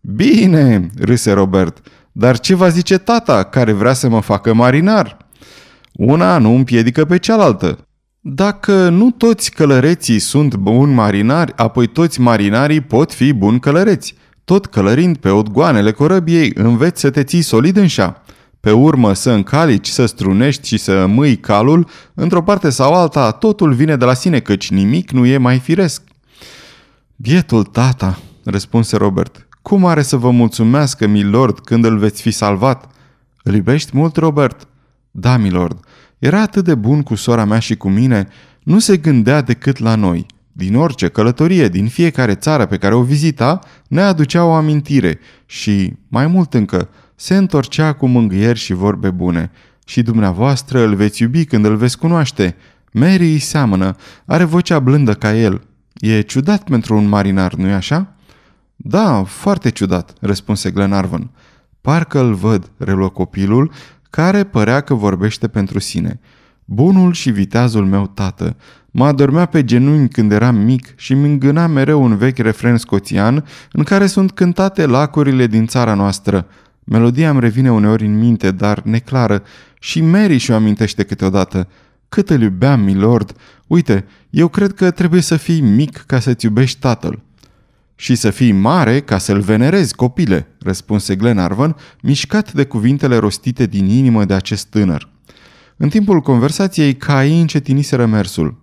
Bine," 0.00 0.90
râse 0.98 1.32
Robert, 1.32 1.80
dar 2.16 2.38
ce 2.38 2.54
va 2.54 2.68
zice 2.68 2.98
tata 2.98 3.42
care 3.42 3.72
vrea 3.72 3.92
să 3.92 4.08
mă 4.08 4.20
facă 4.20 4.54
marinar? 4.54 5.16
Una 5.92 6.38
nu 6.38 6.54
împiedică 6.54 7.04
pe 7.04 7.18
cealaltă. 7.18 7.86
Dacă 8.20 8.88
nu 8.88 9.10
toți 9.10 9.50
călăreții 9.50 10.18
sunt 10.18 10.54
buni 10.54 10.94
marinari, 10.94 11.52
apoi 11.56 11.86
toți 11.86 12.20
marinarii 12.20 12.80
pot 12.80 13.12
fi 13.12 13.32
buni 13.32 13.60
călăreți. 13.60 14.14
Tot 14.44 14.66
călărind 14.66 15.16
pe 15.16 15.28
odgoanele 15.28 15.92
corăbiei, 15.92 16.52
înveți 16.54 17.00
să 17.00 17.10
te 17.10 17.24
ții 17.24 17.42
solid 17.42 17.76
în 17.76 17.86
șa. 17.86 18.22
Pe 18.60 18.70
urmă 18.70 19.12
să 19.12 19.30
încalici, 19.30 19.88
să 19.88 20.06
strunești 20.06 20.66
și 20.66 20.76
să 20.76 21.06
mâi 21.06 21.36
calul, 21.36 21.88
într-o 22.14 22.42
parte 22.42 22.70
sau 22.70 22.94
alta, 22.94 23.30
totul 23.30 23.72
vine 23.72 23.96
de 23.96 24.04
la 24.04 24.14
sine, 24.14 24.40
căci 24.40 24.70
nimic 24.70 25.10
nu 25.10 25.26
e 25.26 25.36
mai 25.36 25.58
firesc. 25.58 26.02
Bietul 27.16 27.64
tata, 27.64 28.18
răspunse 28.44 28.96
Robert, 28.96 29.43
cum 29.64 29.86
are 29.86 30.02
să 30.02 30.16
vă 30.16 30.30
mulțumească, 30.30 31.06
milord, 31.06 31.58
când 31.58 31.84
îl 31.84 31.98
veți 31.98 32.22
fi 32.22 32.30
salvat? 32.30 32.90
Îl 33.42 33.54
iubești 33.54 33.96
mult, 33.96 34.16
Robert? 34.16 34.68
Da, 35.10 35.36
milord. 35.36 35.84
Era 36.18 36.40
atât 36.40 36.64
de 36.64 36.74
bun 36.74 37.02
cu 37.02 37.14
sora 37.14 37.44
mea 37.44 37.58
și 37.58 37.76
cu 37.76 37.88
mine, 37.88 38.28
nu 38.62 38.78
se 38.78 38.96
gândea 38.96 39.40
decât 39.40 39.78
la 39.78 39.94
noi. 39.94 40.26
Din 40.52 40.76
orice 40.76 41.08
călătorie, 41.08 41.68
din 41.68 41.88
fiecare 41.88 42.34
țară 42.34 42.66
pe 42.66 42.76
care 42.76 42.94
o 42.94 43.02
vizita, 43.02 43.58
ne 43.88 44.00
aducea 44.00 44.44
o 44.44 44.52
amintire 44.52 45.18
și, 45.46 45.96
mai 46.08 46.26
mult 46.26 46.54
încă, 46.54 46.88
se 47.14 47.36
întorcea 47.36 47.92
cu 47.92 48.06
mângâieri 48.06 48.58
și 48.58 48.72
vorbe 48.72 49.10
bune. 49.10 49.50
Și 49.86 50.02
dumneavoastră 50.02 50.84
îl 50.84 50.94
veți 50.94 51.22
iubi 51.22 51.44
când 51.44 51.64
îl 51.64 51.76
veți 51.76 51.98
cunoaște. 51.98 52.56
Mary 52.92 53.32
îi 53.32 53.38
seamănă, 53.38 53.96
are 54.24 54.44
vocea 54.44 54.78
blândă 54.78 55.14
ca 55.14 55.34
el. 55.34 55.60
E 55.94 56.20
ciudat 56.20 56.64
pentru 56.64 56.96
un 56.96 57.08
marinar, 57.08 57.54
nu-i 57.54 57.72
așa? 57.72 58.14
Da, 58.76 59.22
foarte 59.24 59.70
ciudat, 59.70 60.14
răspunse 60.20 60.70
Glenarvan. 60.70 61.30
Parcă 61.80 62.20
îl 62.20 62.34
văd, 62.34 62.70
reluă 62.76 63.08
copilul, 63.08 63.72
care 64.10 64.44
părea 64.44 64.80
că 64.80 64.94
vorbește 64.94 65.48
pentru 65.48 65.78
sine. 65.78 66.20
Bunul 66.64 67.12
și 67.12 67.30
viteazul 67.30 67.86
meu 67.86 68.06
tată. 68.06 68.56
Mă 68.90 69.06
adormea 69.06 69.46
pe 69.46 69.64
genunchi 69.64 70.12
când 70.12 70.32
eram 70.32 70.56
mic 70.56 70.92
și 70.96 71.14
mi 71.14 71.26
îngâna 71.26 71.66
mereu 71.66 72.02
un 72.02 72.16
vechi 72.16 72.38
refren 72.38 72.76
scoțian 72.76 73.44
în 73.72 73.82
care 73.82 74.06
sunt 74.06 74.30
cântate 74.30 74.86
lacurile 74.86 75.46
din 75.46 75.66
țara 75.66 75.94
noastră. 75.94 76.46
Melodia 76.84 77.30
îmi 77.30 77.40
revine 77.40 77.72
uneori 77.72 78.04
în 78.04 78.18
minte, 78.18 78.50
dar 78.50 78.82
neclară, 78.82 79.42
și 79.80 80.00
Mary 80.00 80.36
și-o 80.36 80.54
amintește 80.54 81.02
câteodată. 81.02 81.68
Cât 82.08 82.30
îl 82.30 82.40
iubeam, 82.40 82.80
milord! 82.80 83.36
Uite, 83.66 84.04
eu 84.30 84.48
cred 84.48 84.72
că 84.72 84.90
trebuie 84.90 85.20
să 85.20 85.36
fii 85.36 85.60
mic 85.60 85.96
ca 86.06 86.20
să-ți 86.20 86.44
iubești 86.44 86.78
tatăl. 86.78 87.22
Și 87.96 88.14
să 88.14 88.30
fii 88.30 88.52
mare 88.52 89.00
ca 89.00 89.18
să-l 89.18 89.40
venerezi, 89.40 89.94
copile, 89.94 90.46
răspunse 90.60 91.16
Glenarvan, 91.16 91.76
mișcat 92.02 92.52
de 92.52 92.64
cuvintele 92.64 93.16
rostite 93.16 93.66
din 93.66 93.86
inimă 93.86 94.24
de 94.24 94.34
acest 94.34 94.66
tânăr. 94.66 95.08
În 95.76 95.88
timpul 95.88 96.20
conversației, 96.20 96.94
caii 96.94 97.40
încetiniseră 97.40 98.06
mersul. 98.06 98.62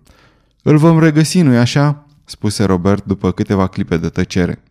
Îl 0.62 0.76
vom 0.76 0.98
regăsi, 0.98 1.40
nu-i 1.40 1.58
așa?" 1.58 2.06
spuse 2.24 2.64
Robert 2.64 3.04
după 3.04 3.32
câteva 3.32 3.66
clipe 3.66 3.96
de 3.96 4.08
tăcere. 4.08 4.62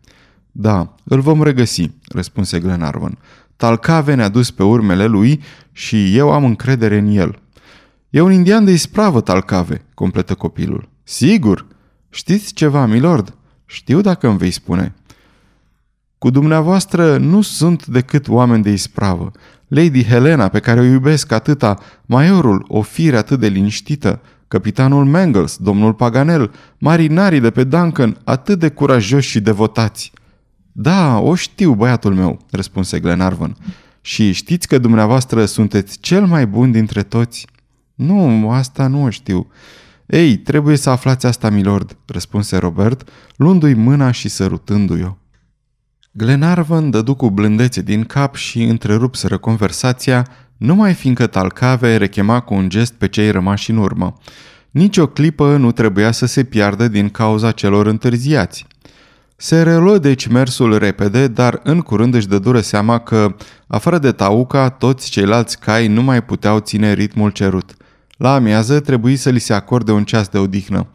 Da, 0.52 0.94
îl 1.04 1.20
vom 1.20 1.42
regăsi," 1.42 1.90
răspunse 2.08 2.60
Glenarvan. 2.60 3.18
Talcave 3.56 4.14
ne-a 4.14 4.28
dus 4.28 4.50
pe 4.50 4.62
urmele 4.62 5.06
lui 5.06 5.42
și 5.72 6.16
eu 6.16 6.32
am 6.32 6.44
încredere 6.44 6.98
în 6.98 7.06
el. 7.06 7.42
E 8.10 8.20
un 8.20 8.32
indian 8.32 8.64
de 8.64 8.70
ispravă, 8.70 9.20
Talcave, 9.20 9.84
completă 9.94 10.34
copilul. 10.34 10.88
Sigur. 11.02 11.66
Știți 12.10 12.52
ceva, 12.52 12.86
milord? 12.86 13.36
Știu 13.72 14.00
dacă 14.00 14.28
îmi 14.28 14.38
vei 14.38 14.50
spune. 14.50 14.94
Cu 16.18 16.30
dumneavoastră 16.30 17.16
nu 17.16 17.40
sunt 17.40 17.86
decât 17.86 18.28
oameni 18.28 18.62
de 18.62 18.70
ispravă. 18.70 19.30
Lady 19.68 20.04
Helena, 20.04 20.48
pe 20.48 20.60
care 20.60 20.80
o 20.80 20.82
iubesc 20.82 21.32
atâta, 21.32 21.78
maiorul, 22.06 22.64
o 22.68 22.82
fire 22.82 23.16
atât 23.16 23.40
de 23.40 23.46
liniștită, 23.46 24.20
capitanul 24.48 25.04
Mangles, 25.04 25.56
domnul 25.56 25.94
Paganel, 25.94 26.52
marinarii 26.78 27.40
de 27.40 27.50
pe 27.50 27.64
Duncan, 27.64 28.20
atât 28.24 28.58
de 28.58 28.68
curajoși 28.68 29.30
și 29.30 29.40
devotați. 29.40 30.12
Da, 30.72 31.18
o 31.18 31.34
știu, 31.34 31.74
băiatul 31.74 32.14
meu, 32.14 32.38
răspunse 32.50 33.00
Glenarvan. 33.00 33.56
Și 34.00 34.32
știți 34.32 34.68
că 34.68 34.78
dumneavoastră 34.78 35.44
sunteți 35.44 35.98
cel 35.98 36.26
mai 36.26 36.46
bun 36.46 36.70
dintre 36.70 37.02
toți? 37.02 37.46
Nu, 37.94 38.50
asta 38.50 38.86
nu 38.86 39.02
o 39.04 39.10
știu. 39.10 39.46
Ei, 40.12 40.36
trebuie 40.36 40.76
să 40.76 40.90
aflați 40.90 41.26
asta, 41.26 41.50
milord, 41.50 41.96
răspunse 42.06 42.56
Robert, 42.56 43.08
luându-i 43.36 43.74
mâna 43.74 44.10
și 44.10 44.28
sărutându-i-o. 44.28 45.16
Glenarvan 46.10 46.90
dădu 46.90 47.14
cu 47.14 47.30
blândețe 47.30 47.82
din 47.82 48.04
cap 48.04 48.34
și 48.34 48.62
întrerupseră 48.62 49.38
conversația, 49.38 50.26
numai 50.56 50.94
fiindcă 50.94 51.26
Talcave 51.26 51.96
rechema 51.96 52.40
cu 52.40 52.54
un 52.54 52.68
gest 52.68 52.92
pe 52.92 53.08
cei 53.08 53.30
rămași 53.30 53.70
în 53.70 53.76
urmă. 53.76 54.18
Nici 54.70 54.96
o 54.96 55.06
clipă 55.06 55.56
nu 55.56 55.72
trebuia 55.72 56.10
să 56.10 56.26
se 56.26 56.44
piardă 56.44 56.88
din 56.88 57.08
cauza 57.08 57.50
celor 57.50 57.86
întârziați. 57.86 58.66
Se 59.36 59.62
reluă 59.62 59.98
deci 59.98 60.26
mersul 60.26 60.78
repede, 60.78 61.28
dar 61.28 61.60
în 61.62 61.80
curând 61.80 62.14
își 62.14 62.28
dă 62.28 62.38
dură 62.38 62.60
seama 62.60 62.98
că, 62.98 63.36
afară 63.66 63.98
de 63.98 64.12
Tauca, 64.12 64.70
toți 64.70 65.10
ceilalți 65.10 65.58
cai 65.58 65.88
nu 65.88 66.02
mai 66.02 66.24
puteau 66.24 66.58
ține 66.58 66.92
ritmul 66.92 67.30
cerut. 67.30 67.76
La 68.22 68.34
amiază 68.34 68.80
trebuie 68.80 69.16
să 69.16 69.30
li 69.30 69.38
se 69.38 69.52
acorde 69.52 69.92
un 69.92 70.04
ceas 70.04 70.28
de 70.28 70.38
odihnă. 70.38 70.86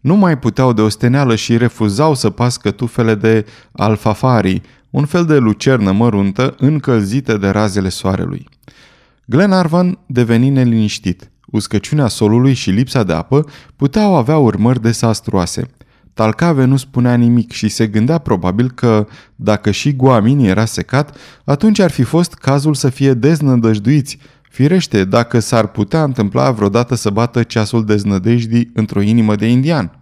Nu 0.00 0.14
mai 0.14 0.38
puteau 0.38 0.72
de 0.72 0.80
osteneală 0.80 1.34
și 1.34 1.56
refuzau 1.56 2.14
să 2.14 2.30
pască 2.30 2.70
tufele 2.70 3.14
de 3.14 3.46
alfafarii, 3.72 4.62
un 4.90 5.04
fel 5.04 5.24
de 5.24 5.36
lucernă 5.36 5.92
măruntă 5.92 6.54
încălzită 6.58 7.36
de 7.36 7.48
razele 7.48 7.88
soarelui. 7.88 8.48
Glenarvan 9.24 9.98
deveni 10.06 10.48
neliniștit. 10.48 11.30
Uscăciunea 11.46 12.08
solului 12.08 12.54
și 12.54 12.70
lipsa 12.70 13.02
de 13.02 13.12
apă 13.12 13.46
puteau 13.76 14.16
avea 14.16 14.38
urmări 14.38 14.82
desastruoase– 14.82 15.66
Talcave 16.14 16.64
nu 16.64 16.76
spunea 16.76 17.14
nimic 17.14 17.52
și 17.52 17.68
se 17.68 17.86
gândea 17.86 18.18
probabil 18.18 18.70
că, 18.70 19.06
dacă 19.36 19.70
și 19.70 19.92
Guamini 19.92 20.48
era 20.48 20.64
secat, 20.64 21.16
atunci 21.44 21.78
ar 21.78 21.90
fi 21.90 22.02
fost 22.02 22.34
cazul 22.34 22.74
să 22.74 22.88
fie 22.88 23.14
deznădăjduiți, 23.14 24.18
firește 24.52 25.04
dacă 25.04 25.38
s-ar 25.38 25.66
putea 25.66 26.02
întâmpla 26.02 26.50
vreodată 26.50 26.94
să 26.94 27.10
bată 27.10 27.42
ceasul 27.42 27.84
deznădejdii 27.84 28.70
într-o 28.74 29.00
inimă 29.00 29.34
de 29.34 29.46
indian. 29.46 30.00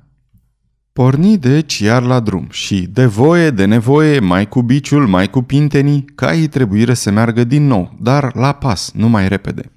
Porni 0.93 1.39
deci 1.39 1.79
iar 1.79 2.03
la 2.03 2.21
drum 2.21 2.47
și, 2.51 2.89
de 2.93 3.07
voie, 3.07 3.51
de 3.51 3.65
nevoie, 3.65 4.19
mai 4.19 4.49
cu 4.49 4.63
biciul, 4.63 5.07
mai 5.07 5.31
cu 5.31 5.43
pintenii, 5.43 6.05
caii 6.15 6.49
trebuie 6.49 6.95
să 6.95 7.11
meargă 7.11 7.45
din 7.45 7.67
nou, 7.67 7.97
dar 8.01 8.37
la 8.37 8.53
pas, 8.53 8.91
nu 8.95 9.09
mai 9.09 9.29
repede. 9.29 9.73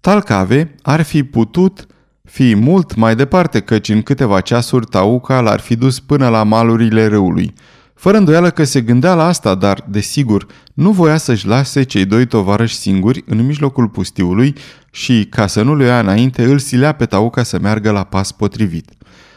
Talcave 0.00 0.74
ar 0.82 1.02
fi 1.02 1.22
putut 1.24 1.86
fi 2.24 2.54
mult 2.54 2.94
mai 2.94 3.16
departe, 3.16 3.60
căci 3.60 3.88
în 3.88 4.02
câteva 4.02 4.40
ceasuri 4.40 4.86
Tauca 4.86 5.40
l-ar 5.40 5.60
fi 5.60 5.76
dus 5.76 6.00
până 6.00 6.28
la 6.28 6.42
malurile 6.42 7.06
râului. 7.06 7.54
Fără 8.00 8.16
îndoială 8.16 8.50
că 8.50 8.64
se 8.64 8.80
gândea 8.80 9.14
la 9.14 9.26
asta, 9.26 9.54
dar, 9.54 9.84
desigur, 9.88 10.46
nu 10.74 10.90
voia 10.90 11.16
să-și 11.16 11.46
lase 11.46 11.82
cei 11.82 12.04
doi 12.04 12.26
tovarăși 12.26 12.74
singuri 12.74 13.24
în 13.26 13.46
mijlocul 13.46 13.88
pustiului 13.88 14.54
și, 14.90 15.26
ca 15.30 15.46
să 15.46 15.62
nu 15.62 15.76
le 15.76 15.84
ia 15.84 15.98
înainte, 15.98 16.44
îl 16.44 16.58
silea 16.58 16.92
pe 16.92 17.06
Tauca 17.06 17.42
să 17.42 17.58
meargă 17.58 17.90
la 17.90 18.04
pas 18.04 18.32
potrivit. 18.32 18.90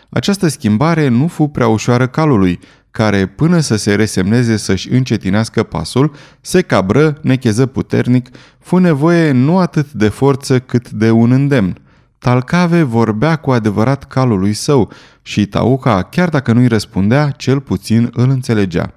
Această 0.10 0.48
schimbare 0.48 1.08
nu 1.08 1.28
fu 1.28 1.48
prea 1.48 1.68
ușoară 1.68 2.08
calului, 2.08 2.60
care, 2.92 3.26
până 3.26 3.60
să 3.60 3.76
se 3.76 3.96
resemneze 3.96 4.58
să-și 4.58 4.92
încetinească 4.92 5.64
pasul, 5.64 6.16
se 6.42 6.62
cabră, 6.62 7.18
necheză 7.22 7.66
puternic, 7.66 8.30
fu 8.60 8.78
nevoie 8.78 9.32
nu 9.32 9.58
atât 9.58 9.92
de 9.92 10.08
forță 10.08 10.60
cât 10.60 10.90
de 10.90 11.12
un 11.12 11.32
îndemn. 11.32 11.78
Talcave 12.24 12.82
vorbea 12.84 13.36
cu 13.36 13.52
adevărat 13.52 14.04
calului 14.04 14.54
său 14.54 14.92
și 15.22 15.46
Tauca, 15.46 16.02
chiar 16.02 16.30
dacă 16.30 16.54
nu-i 16.54 16.68
răspundea, 16.68 17.30
cel 17.30 17.60
puțin 17.60 18.10
îl 18.14 18.30
înțelegea. 18.30 18.94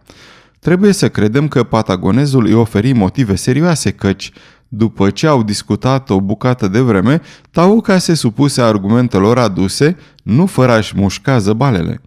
Trebuie 0.61 0.93
să 0.93 1.09
credem 1.09 1.49
că 1.49 1.63
patagonezul 1.63 2.45
îi 2.45 2.55
oferi 2.55 2.93
motive 2.93 3.35
serioase 3.35 3.91
căci, 3.91 4.33
după 4.69 5.11
ce 5.11 5.27
au 5.27 5.43
discutat 5.43 6.11
o 6.11 6.21
bucată 6.21 6.69
de 6.69 6.81
vreme, 6.81 7.21
Tauca 7.51 7.99
se 7.99 8.15
supuse 8.15 8.63
argumentelor 8.63 9.39
aduse, 9.39 9.97
nu 10.23 10.47
fără 10.47 10.73
a-și 10.73 10.93
mușca 10.97 11.39
zăbalele. 11.39 12.01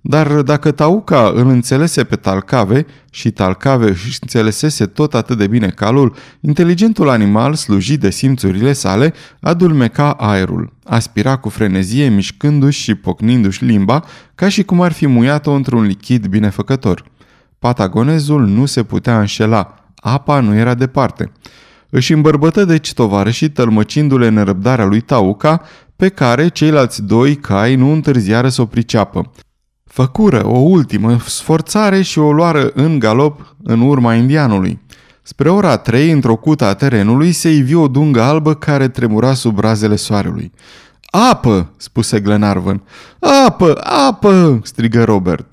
Dar 0.00 0.42
dacă 0.42 0.70
Tauca 0.70 1.32
îl 1.34 1.48
înțelese 1.48 2.04
pe 2.04 2.16
Talcave 2.16 2.86
și 3.10 3.30
Talcave 3.30 3.88
își 3.88 4.18
înțelesese 4.20 4.86
tot 4.86 5.14
atât 5.14 5.38
de 5.38 5.46
bine 5.46 5.68
calul, 5.68 6.14
inteligentul 6.40 7.08
animal, 7.08 7.54
slujit 7.54 8.00
de 8.00 8.10
simțurile 8.10 8.72
sale, 8.72 9.14
adulmeca 9.40 10.10
aerul. 10.10 10.72
Aspira 10.84 11.36
cu 11.36 11.48
frenezie, 11.48 12.08
mișcându-și 12.08 12.82
și 12.82 12.94
pocnindu-și 12.94 13.64
limba, 13.64 14.04
ca 14.34 14.48
și 14.48 14.62
cum 14.62 14.80
ar 14.80 14.92
fi 14.92 15.06
muiat-o 15.06 15.52
într-un 15.52 15.82
lichid 15.82 16.26
binefăcător. 16.26 17.04
Patagonezul 17.58 18.46
nu 18.46 18.66
se 18.66 18.82
putea 18.82 19.18
înșela. 19.20 19.74
Apa 19.96 20.40
nu 20.40 20.54
era 20.54 20.74
departe. 20.74 21.32
Își 21.90 22.12
îmbărbătă 22.12 22.64
deci 22.64 22.92
tovarășii 22.92 23.50
tălmăcindu-le 23.50 24.28
nerăbdarea 24.28 24.84
lui 24.84 25.00
Tauca, 25.00 25.62
pe 25.96 26.08
care 26.08 26.48
ceilalți 26.48 27.02
doi 27.02 27.36
cai 27.36 27.74
nu 27.74 27.92
întârziară 27.92 28.48
să 28.48 28.62
o 28.62 28.66
priceapă. 28.66 29.32
Făcură 29.88 30.46
o 30.46 30.58
ultimă 30.58 31.18
sforțare 31.26 32.02
și 32.02 32.18
o 32.18 32.32
luară 32.32 32.70
în 32.74 32.98
galop 32.98 33.56
în 33.62 33.80
urma 33.80 34.14
indianului. 34.14 34.78
Spre 35.22 35.50
ora 35.50 35.76
trei, 35.76 36.10
într-o 36.10 36.36
cută 36.36 36.64
a 36.64 36.74
terenului, 36.74 37.32
se 37.32 37.50
ivi 37.50 37.74
o 37.74 37.88
dungă 37.88 38.22
albă 38.22 38.54
care 38.54 38.88
tremura 38.88 39.34
sub 39.34 39.58
razele 39.58 39.96
soarelui. 39.96 40.52
Apă!" 41.10 41.72
spuse 41.76 42.20
Glenarvan. 42.20 42.82
Apă! 43.46 43.80
Apă!" 43.84 44.60
strigă 44.62 45.04
Robert. 45.04 45.52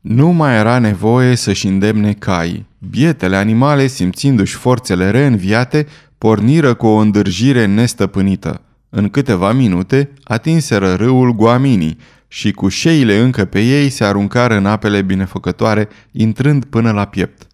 Nu 0.00 0.28
mai 0.28 0.56
era 0.56 0.78
nevoie 0.78 1.34
să-și 1.34 1.66
îndemne 1.66 2.12
caii. 2.12 2.66
Bietele 2.90 3.36
animale, 3.36 3.86
simțindu-și 3.86 4.54
forțele 4.54 5.10
reînviate, 5.10 5.86
porniră 6.18 6.74
cu 6.74 6.86
o 6.86 6.96
îndârjire 6.96 7.66
nestăpânită. 7.66 8.60
În 8.88 9.08
câteva 9.08 9.52
minute 9.52 10.10
atinseră 10.24 10.94
râul 10.94 11.34
Guamini 11.34 11.96
și 12.32 12.52
cu 12.52 12.68
șeile 12.68 13.18
încă 13.18 13.44
pe 13.44 13.60
ei 13.60 13.88
se 13.88 14.04
aruncară 14.04 14.54
în 14.54 14.66
apele 14.66 15.02
binefăcătoare, 15.02 15.88
intrând 16.10 16.64
până 16.64 16.90
la 16.90 17.04
piept. 17.04 17.46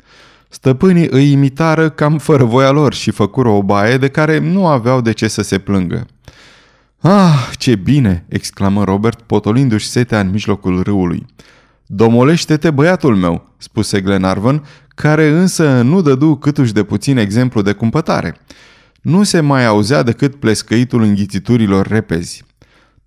Stăpânii 0.49 1.09
îi 1.11 1.30
imitară 1.30 1.90
cam 1.90 2.18
fără 2.18 2.45
voia 2.45 2.71
lor 2.71 2.95
și 2.95 3.11
făcură 3.11 3.49
o 3.49 3.62
baie 3.62 3.97
de 3.97 4.09
care 4.09 4.38
nu 4.38 4.66
aveau 4.66 5.00
de 5.00 5.12
ce 5.12 5.28
să 5.28 5.42
se 5.42 5.59
plângă. 5.59 6.06
Ah, 7.00 7.50
ce 7.59 7.75
bine!" 7.75 8.25
exclamă 8.28 8.85
Robert, 8.85 9.21
potolindu-și 9.21 9.87
setea 9.87 10.21
în 10.21 10.30
mijlocul 10.30 10.83
râului. 10.83 11.26
Domolește-te, 11.87 12.71
băiatul 12.71 13.16
meu!" 13.16 13.54
spuse 13.59 14.00
Glenarvan, 14.00 14.62
care 14.88 15.28
însă 15.28 15.83
nu 15.83 16.02
dădu 16.02 16.37
câtuși 16.37 16.73
de 16.73 16.83
puțin 16.83 17.16
exemplu 17.16 17.62
de 17.62 17.73
cumpătare. 17.73 18.37
Nu 19.02 19.23
se 19.23 19.40
mai 19.40 19.66
auzea 19.66 20.02
decât 20.02 20.35
plescăitul 20.35 21.02
înghițiturilor 21.02 21.87
repezi. 21.87 22.45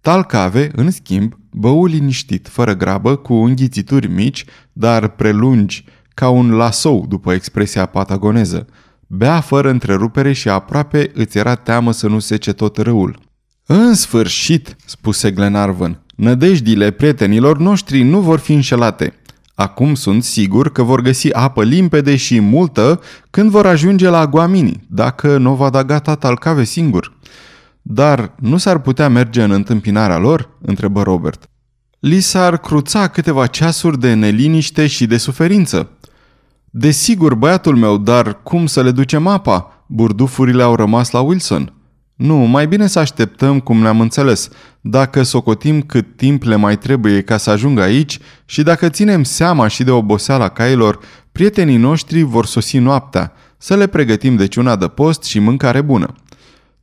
Talcave, 0.01 0.71
în 0.75 0.91
schimb, 0.91 1.38
bău 1.51 1.85
liniștit, 1.85 2.47
fără 2.47 2.75
grabă, 2.75 3.15
cu 3.15 3.33
înghițituri 3.33 4.07
mici, 4.07 4.45
dar 4.73 5.07
prelungi, 5.07 5.85
ca 6.13 6.29
un 6.29 6.51
lasou, 6.51 7.05
după 7.07 7.33
expresia 7.33 7.85
patagoneză. 7.85 8.67
Bea 9.07 9.39
fără 9.39 9.69
întrerupere 9.69 10.33
și 10.33 10.49
aproape 10.49 11.11
îți 11.13 11.37
era 11.37 11.55
teamă 11.55 11.91
să 11.91 12.07
nu 12.07 12.19
sece 12.19 12.53
tot 12.53 12.77
râul. 12.77 13.19
În 13.65 13.93
sfârșit, 13.93 14.75
spuse 14.85 15.31
Glenarvan, 15.31 16.01
nădejdile 16.15 16.91
prietenilor 16.91 17.57
noștri 17.57 18.01
nu 18.01 18.19
vor 18.19 18.39
fi 18.39 18.53
înșelate. 18.53 19.13
Acum 19.55 19.93
sunt 19.95 20.23
sigur 20.23 20.71
că 20.71 20.83
vor 20.83 21.01
găsi 21.01 21.33
apă 21.33 21.63
limpede 21.63 22.15
și 22.15 22.39
multă 22.39 23.01
când 23.29 23.49
vor 23.49 23.65
ajunge 23.65 24.09
la 24.09 24.27
Guamini, 24.27 24.83
dacă 24.87 25.37
nu 25.37 25.55
va 25.55 25.69
da 25.69 25.83
gata 25.83 26.15
talcave 26.15 26.63
singur. 26.63 27.17
Dar 27.81 28.35
nu 28.39 28.57
s-ar 28.57 28.79
putea 28.79 29.09
merge 29.09 29.43
în 29.43 29.51
întâmpinarea 29.51 30.17
lor? 30.17 30.49
întrebă 30.61 31.01
Robert. 31.01 31.49
Li 31.99 32.19
s-ar 32.19 32.57
cruța 32.57 33.07
câteva 33.07 33.47
ceasuri 33.47 33.99
de 33.99 34.13
neliniște 34.13 34.87
și 34.87 35.05
de 35.05 35.17
suferință. 35.17 35.91
Desigur, 36.69 37.35
băiatul 37.35 37.75
meu, 37.75 37.97
dar 37.97 38.43
cum 38.43 38.65
să 38.65 38.83
le 38.83 38.91
ducem 38.91 39.27
apa? 39.27 39.83
Burdufurile 39.87 40.63
au 40.63 40.75
rămas 40.75 41.11
la 41.11 41.19
Wilson. 41.19 41.73
Nu, 42.15 42.35
mai 42.35 42.67
bine 42.67 42.87
să 42.87 42.99
așteptăm 42.99 43.59
cum 43.59 43.77
ne-am 43.81 44.01
înțeles. 44.01 44.49
Dacă 44.81 45.23
socotim 45.23 45.81
cât 45.81 46.15
timp 46.15 46.43
le 46.43 46.55
mai 46.55 46.77
trebuie 46.77 47.21
ca 47.21 47.37
să 47.37 47.49
ajungă 47.49 47.81
aici 47.81 48.19
și 48.45 48.63
dacă 48.63 48.89
ținem 48.89 49.23
seama 49.23 49.67
și 49.67 49.83
de 49.83 49.91
oboseala 49.91 50.49
cailor, 50.49 50.99
prietenii 51.31 51.77
noștri 51.77 52.21
vor 52.21 52.45
sosi 52.45 52.77
noaptea, 52.77 53.31
să 53.57 53.75
le 53.75 53.87
pregătim 53.87 54.35
deci 54.35 54.55
una 54.55 54.75
de 54.75 54.87
post 54.87 55.23
și 55.23 55.39
mâncare 55.39 55.81
bună. 55.81 56.13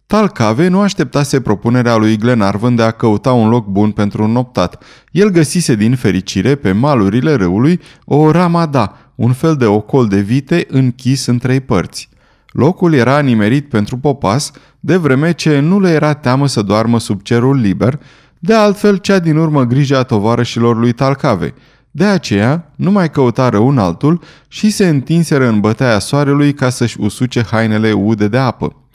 Talcave 0.06 0.68
nu 0.68 0.80
așteptase 0.80 1.40
propunerea 1.40 1.96
lui 1.96 2.16
Glenarvan 2.16 2.74
de 2.74 2.82
a 2.82 2.90
căuta 2.90 3.32
un 3.32 3.48
loc 3.48 3.66
bun 3.66 3.90
pentru 3.90 4.22
un 4.22 4.32
noptat. 4.32 4.82
El 5.10 5.28
găsise 5.28 5.74
din 5.74 5.96
fericire 5.96 6.54
pe 6.54 6.72
malurile 6.72 7.34
râului 7.34 7.80
o 8.04 8.30
ramada, 8.30 8.96
un 9.14 9.32
fel 9.32 9.56
de 9.56 9.64
ocol 9.64 10.06
de 10.06 10.20
vite 10.20 10.66
închis 10.68 11.26
în 11.26 11.38
trei 11.38 11.60
părți. 11.60 12.08
Locul 12.52 12.92
era 12.92 13.18
nimerit 13.18 13.68
pentru 13.68 13.96
popas, 13.96 14.52
de 14.80 14.96
vreme 14.96 15.32
ce 15.32 15.58
nu 15.58 15.80
le 15.80 15.90
era 15.90 16.12
teamă 16.12 16.46
să 16.46 16.62
doarmă 16.62 16.98
sub 16.98 17.22
cerul 17.22 17.56
liber, 17.56 18.00
de 18.38 18.54
altfel 18.54 18.96
cea 18.96 19.18
din 19.18 19.36
urmă 19.36 19.64
grija 19.64 20.02
tovarășilor 20.02 20.76
lui 20.76 20.92
Talcave. 20.92 21.54
De 21.90 22.04
aceea, 22.04 22.72
nu 22.76 22.90
mai 22.90 23.10
căutară 23.10 23.58
un 23.58 23.78
altul 23.78 24.20
și 24.48 24.70
se 24.70 24.88
întinseră 24.88 25.48
în 25.48 25.60
bătaia 25.60 25.98
soarelui 25.98 26.52
ca 26.52 26.68
să-și 26.68 27.00
usuce 27.00 27.44
hainele 27.50 27.92
ude 27.92 28.28
de 28.28 28.38
apă. 28.38 28.85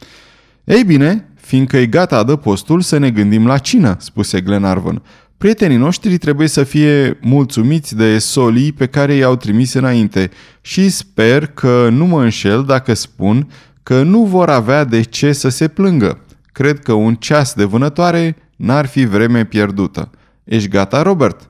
Ei 0.64 0.84
bine, 0.84 1.32
fiindcă 1.36 1.78
e 1.78 1.86
gata 1.86 2.36
postul, 2.36 2.82
să 2.82 2.98
ne 2.98 3.10
gândim 3.10 3.46
la 3.46 3.58
cină, 3.58 3.96
spuse 4.00 4.42
Glenarvan. 4.42 5.02
Prietenii 5.38 5.78
noștri 5.78 6.18
trebuie 6.18 6.48
să 6.48 6.64
fie 6.64 7.18
mulțumiți 7.22 7.96
de 7.96 8.20
solii 8.20 8.72
pe 8.72 8.86
care 8.86 9.14
i-au 9.14 9.36
trimis 9.36 9.74
înainte 9.74 10.30
și 10.62 10.90
sper 10.90 11.46
că 11.46 11.88
nu 11.92 12.06
mă 12.06 12.24
înșel 12.24 12.64
dacă 12.64 12.94
spun 12.94 13.48
că 13.84 14.04
nu 14.04 14.24
vor 14.24 14.50
avea 14.50 14.84
de 14.84 15.02
ce 15.02 15.32
să 15.32 15.50
se 15.50 15.68
plângă. 15.68 16.26
Cred 16.52 16.80
că 16.80 16.94
un 16.94 17.16
ceas 17.16 17.54
de 17.54 17.64
vânătoare 17.64 18.36
n-ar 18.56 18.86
fi 18.86 19.06
vreme 19.06 19.46
pierdută. 19.46 20.10
Ești 20.44 20.70
gata, 20.70 21.02
Robert?" 21.02 21.50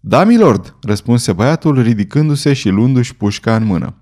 Da, 0.00 0.24
milord," 0.24 0.74
răspunse 0.82 1.32
băiatul 1.32 1.82
ridicându-se 1.82 2.52
și 2.52 2.68
luându-și 2.68 3.14
pușca 3.14 3.56
în 3.56 3.64
mână. 3.64 3.94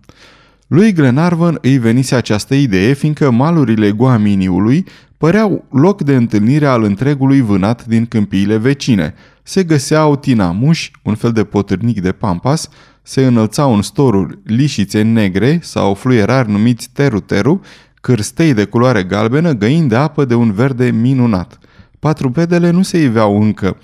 Lui 0.66 0.92
Glenarvan 0.92 1.59
îi 1.61 1.79
venise 1.79 2.14
această 2.14 2.55
idee, 2.55 2.92
fiindcă 2.92 3.31
malurile 3.31 3.90
Guaminiului 3.90 4.85
păreau 5.16 5.64
loc 5.70 6.02
de 6.02 6.14
întâlnire 6.14 6.66
al 6.66 6.83
întregului 6.83 7.40
vânat 7.40 7.85
din 7.85 8.07
câmpiile 8.07 8.57
vecine. 8.57 9.14
Se 9.42 9.64
găseau 9.64 10.16
tinamuși, 10.16 10.90
un 11.02 11.14
fel 11.14 11.33
de 11.33 11.44
potârnic 11.44 12.00
de 12.00 12.12
pampas, 12.12 12.68
se 13.02 13.26
înălțau 13.26 13.74
în 13.74 13.83
storuri 13.83 14.38
lișițe 14.44 15.02
negre 15.02 15.59
sau 15.62 15.94
fluierari 15.94 16.50
numiți 16.50 16.90
teru-teru, 16.92 17.61
cârstei 18.00 18.55
de 18.55 18.64
culoare 18.64 19.02
galbenă, 19.02 19.52
găini 19.52 19.88
de 19.88 19.96
apă 19.96 20.24
de 20.24 20.35
un 20.35 20.52
verde 20.52 20.90
minunat. 20.90 21.59
Patrupedele 21.98 22.70
nu 22.70 22.83
se 22.83 22.98
iveau 22.98 23.42
încă, 23.42 23.76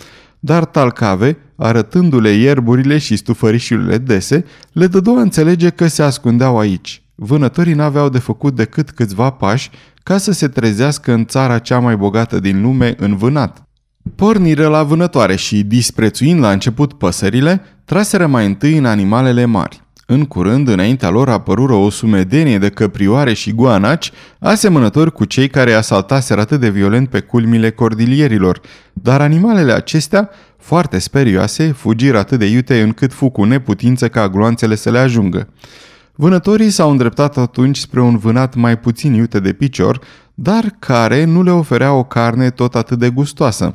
dar 0.44 0.64
Talcave, 0.64 1.36
arătându-le 1.56 2.30
ierburile 2.30 2.98
și 2.98 3.16
stufărișurile 3.16 3.98
dese, 3.98 4.44
le 4.72 4.86
dădu 4.86 5.10
a 5.10 5.20
înțelege 5.20 5.68
că 5.70 5.86
se 5.86 6.02
ascundeau 6.02 6.58
aici. 6.58 7.02
Vânătorii 7.14 7.74
n-aveau 7.74 8.08
de 8.08 8.18
făcut 8.18 8.56
decât 8.56 8.90
câțiva 8.90 9.30
pași 9.30 9.70
ca 10.02 10.18
să 10.18 10.32
se 10.32 10.48
trezească 10.48 11.12
în 11.12 11.24
țara 11.24 11.58
cea 11.58 11.78
mai 11.78 11.96
bogată 11.96 12.40
din 12.40 12.62
lume 12.62 12.94
în 12.98 13.16
vânat. 13.16 13.62
Porniră 14.14 14.68
la 14.68 14.82
vânătoare 14.82 15.36
și, 15.36 15.62
disprețuind 15.62 16.40
la 16.40 16.50
început 16.50 16.92
păsările, 16.92 17.62
traseră 17.84 18.26
mai 18.26 18.46
întâi 18.46 18.76
în 18.76 18.84
animalele 18.84 19.44
mari. 19.44 19.81
În 20.12 20.24
curând, 20.24 20.68
înaintea 20.68 21.10
lor 21.10 21.28
apărură 21.28 21.72
o 21.72 21.90
sumedenie 21.90 22.58
de 22.58 22.68
căprioare 22.68 23.32
și 23.32 23.52
guanaci, 23.52 24.12
asemănători 24.38 25.12
cu 25.12 25.24
cei 25.24 25.48
care 25.48 25.72
asaltaseră 25.72 26.40
atât 26.40 26.60
de 26.60 26.70
violent 26.70 27.08
pe 27.08 27.20
culmile 27.20 27.70
cordilierilor, 27.70 28.60
dar 28.92 29.20
animalele 29.20 29.72
acestea, 29.72 30.30
foarte 30.58 30.98
sperioase, 30.98 31.72
fugiră 31.76 32.18
atât 32.18 32.38
de 32.38 32.46
iute 32.46 32.80
încât 32.80 33.12
fu 33.12 33.28
cu 33.28 33.44
neputință 33.44 34.08
ca 34.08 34.28
gloanțele 34.28 34.74
să 34.74 34.90
le 34.90 34.98
ajungă. 34.98 35.48
Vânătorii 36.14 36.70
s-au 36.70 36.90
îndreptat 36.90 37.36
atunci 37.36 37.78
spre 37.78 38.00
un 38.00 38.18
vânat 38.18 38.54
mai 38.54 38.78
puțin 38.78 39.14
iute 39.14 39.40
de 39.40 39.52
picior, 39.52 40.00
dar 40.34 40.76
care 40.78 41.24
nu 41.24 41.42
le 41.42 41.50
oferea 41.50 41.92
o 41.92 42.04
carne 42.04 42.50
tot 42.50 42.74
atât 42.74 42.98
de 42.98 43.10
gustoasă. 43.10 43.72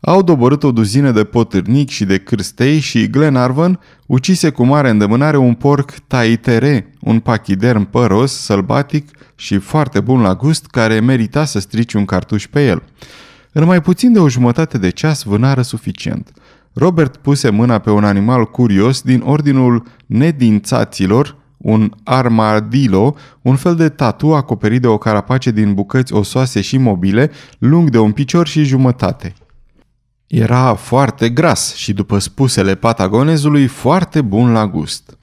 Au 0.00 0.22
doborât 0.22 0.62
o 0.62 0.72
duzină 0.72 1.10
de 1.10 1.24
potârnici 1.24 1.92
și 1.92 2.04
de 2.04 2.18
cârstei 2.18 2.78
și 2.78 3.10
Glenarvan 3.10 3.80
ucise 4.06 4.50
cu 4.50 4.64
mare 4.64 4.90
îndemânare 4.90 5.36
un 5.36 5.54
porc 5.54 5.90
taitere, 6.06 6.92
un 7.00 7.20
pachiderm 7.20 7.90
păros, 7.90 8.32
sălbatic 8.32 9.08
și 9.34 9.58
foarte 9.58 10.00
bun 10.00 10.20
la 10.20 10.34
gust, 10.34 10.66
care 10.66 11.00
merita 11.00 11.44
să 11.44 11.58
strici 11.58 11.92
un 11.92 12.04
cartuș 12.04 12.46
pe 12.46 12.66
el. 12.66 12.82
În 13.52 13.64
mai 13.64 13.82
puțin 13.82 14.12
de 14.12 14.18
o 14.18 14.28
jumătate 14.28 14.78
de 14.78 14.90
ceas 14.90 15.22
vânară 15.22 15.62
suficient. 15.62 16.32
Robert 16.72 17.16
puse 17.16 17.50
mâna 17.50 17.78
pe 17.78 17.90
un 17.90 18.04
animal 18.04 18.44
curios 18.44 19.00
din 19.02 19.22
ordinul 19.24 19.82
nedințaților, 20.06 21.36
un 21.56 21.92
armadillo, 22.04 23.14
un 23.42 23.56
fel 23.56 23.74
de 23.74 23.88
tatu 23.88 24.34
acoperit 24.34 24.80
de 24.80 24.86
o 24.86 24.98
carapace 24.98 25.50
din 25.50 25.74
bucăți 25.74 26.12
osoase 26.12 26.60
și 26.60 26.78
mobile, 26.78 27.30
lung 27.58 27.90
de 27.90 27.98
un 27.98 28.12
picior 28.12 28.46
și 28.46 28.64
jumătate. 28.64 29.34
Era 30.28 30.74
foarte 30.74 31.28
gras 31.28 31.74
și, 31.74 31.92
după 31.92 32.18
spusele 32.18 32.74
patagonezului, 32.74 33.66
foarte 33.66 34.20
bun 34.20 34.52
la 34.52 34.66
gust. 34.66 35.18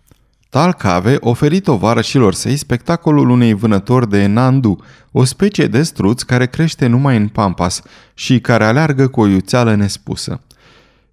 Talcave 0.50 1.18
oferi 1.20 1.60
tovarășilor 1.60 2.34
săi 2.34 2.56
spectacolul 2.56 3.30
unei 3.30 3.54
vânători 3.54 4.10
de 4.10 4.26
nandu, 4.26 4.84
o 5.12 5.24
specie 5.24 5.68
de 5.68 5.84
struț 5.84 6.22
care 6.22 6.48
crește 6.48 6.88
numai 6.88 7.18
în 7.18 7.28
pampas 7.28 7.82
și 8.14 8.40
care 8.40 8.66
aleargă 8.66 9.08
cu 9.08 9.22
o 9.22 9.28
iuțeală 9.28 9.76
nespusă. 9.76 10.42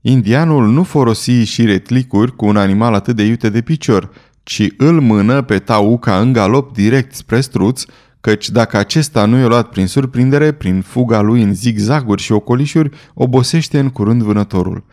Indianul 0.00 0.66
nu 0.66 0.82
folosi 0.82 1.42
și 1.42 1.64
retlicuri 1.64 2.36
cu 2.36 2.46
un 2.46 2.56
animal 2.56 2.94
atât 2.94 3.16
de 3.16 3.22
iute 3.22 3.48
de 3.48 3.60
picior, 3.60 4.10
ci 4.42 4.66
îl 4.76 5.00
mână 5.00 5.42
pe 5.42 5.58
tauca 5.58 6.18
în 6.18 6.32
galop 6.32 6.74
direct 6.74 7.14
spre 7.14 7.40
struț, 7.40 7.84
căci 8.22 8.50
dacă 8.50 8.76
acesta 8.76 9.24
nu 9.24 9.38
i-a 9.38 9.46
luat 9.46 9.68
prin 9.68 9.86
surprindere, 9.86 10.52
prin 10.52 10.80
fuga 10.80 11.20
lui 11.20 11.42
în 11.42 11.54
zigzaguri 11.54 12.22
și 12.22 12.32
ocolișuri, 12.32 12.90
obosește 13.14 13.78
în 13.78 13.88
curând 13.88 14.22
vânătorul. 14.22 14.84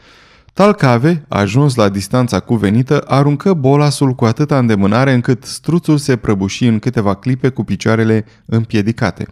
Talcave, 0.53 1.25
ajuns 1.27 1.75
la 1.75 1.89
distanța 1.89 2.39
cuvenită, 2.39 3.03
aruncă 3.07 3.53
bolasul 3.53 4.13
cu 4.13 4.25
atâta 4.25 4.57
îndemânare 4.57 5.13
încât 5.13 5.43
struțul 5.43 5.97
se 5.97 6.15
prăbuși 6.15 6.65
în 6.65 6.79
câteva 6.79 7.13
clipe 7.13 7.49
cu 7.49 7.63
picioarele 7.63 8.25
împiedicate. 8.45 9.27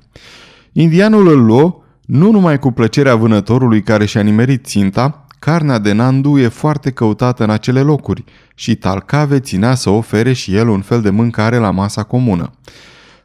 Indianul 0.71 1.27
îl 1.27 1.45
luă, 1.45 1.81
nu 2.05 2.31
numai 2.31 2.59
cu 2.59 2.71
plăcerea 2.71 3.15
vânătorului 3.15 3.81
care 3.81 4.05
și-a 4.05 4.21
nimerit 4.21 4.65
ținta, 4.65 5.25
carnea 5.39 5.79
de 5.79 5.91
nandu 5.91 6.37
e 6.37 6.47
foarte 6.47 6.91
căutată 6.91 7.43
în 7.43 7.49
acele 7.49 7.81
locuri 7.81 8.23
și 8.55 8.75
Talcave 8.75 9.39
ținea 9.39 9.75
să 9.75 9.89
ofere 9.89 10.33
și 10.33 10.55
el 10.55 10.67
un 10.67 10.81
fel 10.81 11.01
de 11.01 11.09
mâncare 11.09 11.57
la 11.57 11.71
masa 11.71 12.03
comună. 12.03 12.51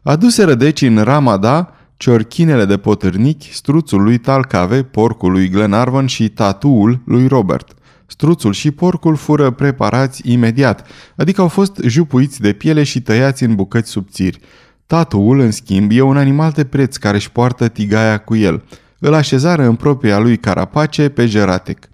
Aduseră 0.03 0.55
deci 0.55 0.83
în 0.83 0.99
Ramada 1.03 1.75
ciorchinele 1.97 2.65
de 2.65 2.77
potârnichi, 2.77 3.55
struțul 3.55 4.03
lui 4.03 4.19
Talcave, 4.19 4.83
porcul 4.83 5.33
lui 5.33 5.49
Glenarvan 5.49 6.07
și 6.07 6.29
tatuul 6.29 7.01
lui 7.05 7.27
Robert. 7.27 7.75
Struțul 8.07 8.53
și 8.53 8.71
porcul 8.71 9.17
fură 9.17 9.51
preparați 9.51 10.31
imediat, 10.31 10.87
adică 11.17 11.41
au 11.41 11.49
fost 11.49 11.81
jupuiți 11.83 12.41
de 12.41 12.53
piele 12.53 12.83
și 12.83 13.01
tăiați 13.01 13.45
în 13.45 13.55
bucăți 13.55 13.91
subțiri. 13.91 14.41
Tatuul, 14.87 15.41
în 15.41 15.51
schimb, 15.51 15.91
e 15.93 16.01
un 16.01 16.17
animal 16.17 16.51
de 16.51 16.65
preț 16.65 16.97
care 16.97 17.17
își 17.17 17.31
poartă 17.31 17.69
tigaia 17.69 18.19
cu 18.19 18.37
el. 18.37 18.63
Îl 18.99 19.15
așezară 19.15 19.63
în 19.63 19.75
propria 19.75 20.19
lui 20.19 20.37
carapace 20.37 21.09
pe 21.09 21.27
Geratec. 21.27 21.89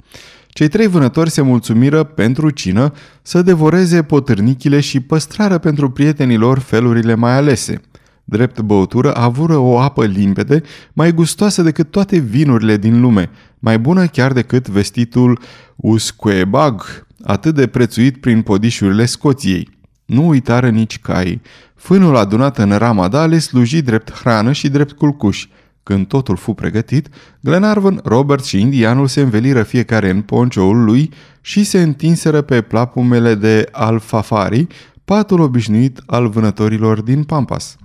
Cei 0.48 0.68
trei 0.68 0.86
vânători 0.86 1.30
se 1.30 1.40
mulțumiră 1.40 2.02
pentru 2.02 2.50
cină 2.50 2.92
să 3.22 3.42
devoreze 3.42 4.02
potârnichile 4.02 4.80
și 4.80 5.00
păstrară 5.00 5.58
pentru 5.58 5.90
prietenii 5.90 6.36
lor 6.36 6.58
felurile 6.58 7.14
mai 7.14 7.32
alese. 7.32 7.80
Drept 8.30 8.60
băutură 8.60 9.14
avură 9.16 9.56
o 9.56 9.78
apă 9.78 10.04
limpede, 10.04 10.62
mai 10.92 11.12
gustoasă 11.12 11.62
decât 11.62 11.90
toate 11.90 12.18
vinurile 12.18 12.76
din 12.76 13.00
lume, 13.00 13.30
mai 13.58 13.78
bună 13.78 14.06
chiar 14.06 14.32
decât 14.32 14.68
vestitul 14.68 15.40
Usquebag, 15.76 17.06
atât 17.22 17.54
de 17.54 17.66
prețuit 17.66 18.16
prin 18.20 18.42
podișurile 18.42 19.04
Scoției. 19.04 19.68
Nu 20.04 20.28
uitară 20.28 20.68
nici 20.68 20.98
cai. 20.98 21.40
Fânul 21.74 22.16
adunat 22.16 22.58
în 22.58 22.70
ramada 22.70 23.26
le 23.26 23.38
sluji 23.38 23.82
drept 23.82 24.12
hrană 24.12 24.52
și 24.52 24.68
drept 24.68 24.92
culcuș. 24.92 25.46
Când 25.82 26.06
totul 26.06 26.36
fu 26.36 26.52
pregătit, 26.52 27.08
Glenarvan, 27.40 28.00
Robert 28.04 28.44
și 28.44 28.60
indianul 28.60 29.06
se 29.06 29.20
înveliră 29.20 29.62
fiecare 29.62 30.10
în 30.10 30.20
poncioul 30.20 30.84
lui 30.84 31.10
și 31.40 31.64
se 31.64 31.82
întinseră 31.82 32.40
pe 32.40 32.60
plapumele 32.60 33.34
de 33.34 33.68
alfafari, 33.72 34.66
patul 35.04 35.40
obișnuit 35.40 36.02
al 36.06 36.28
vânătorilor 36.28 37.00
din 37.00 37.22
Pampas. 37.24 37.76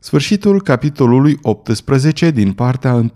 Sfârșitul 0.00 0.62
capitolului 0.62 1.38
18 1.42 2.30
din 2.30 2.52
partea 2.52 2.94
1 2.94 3.10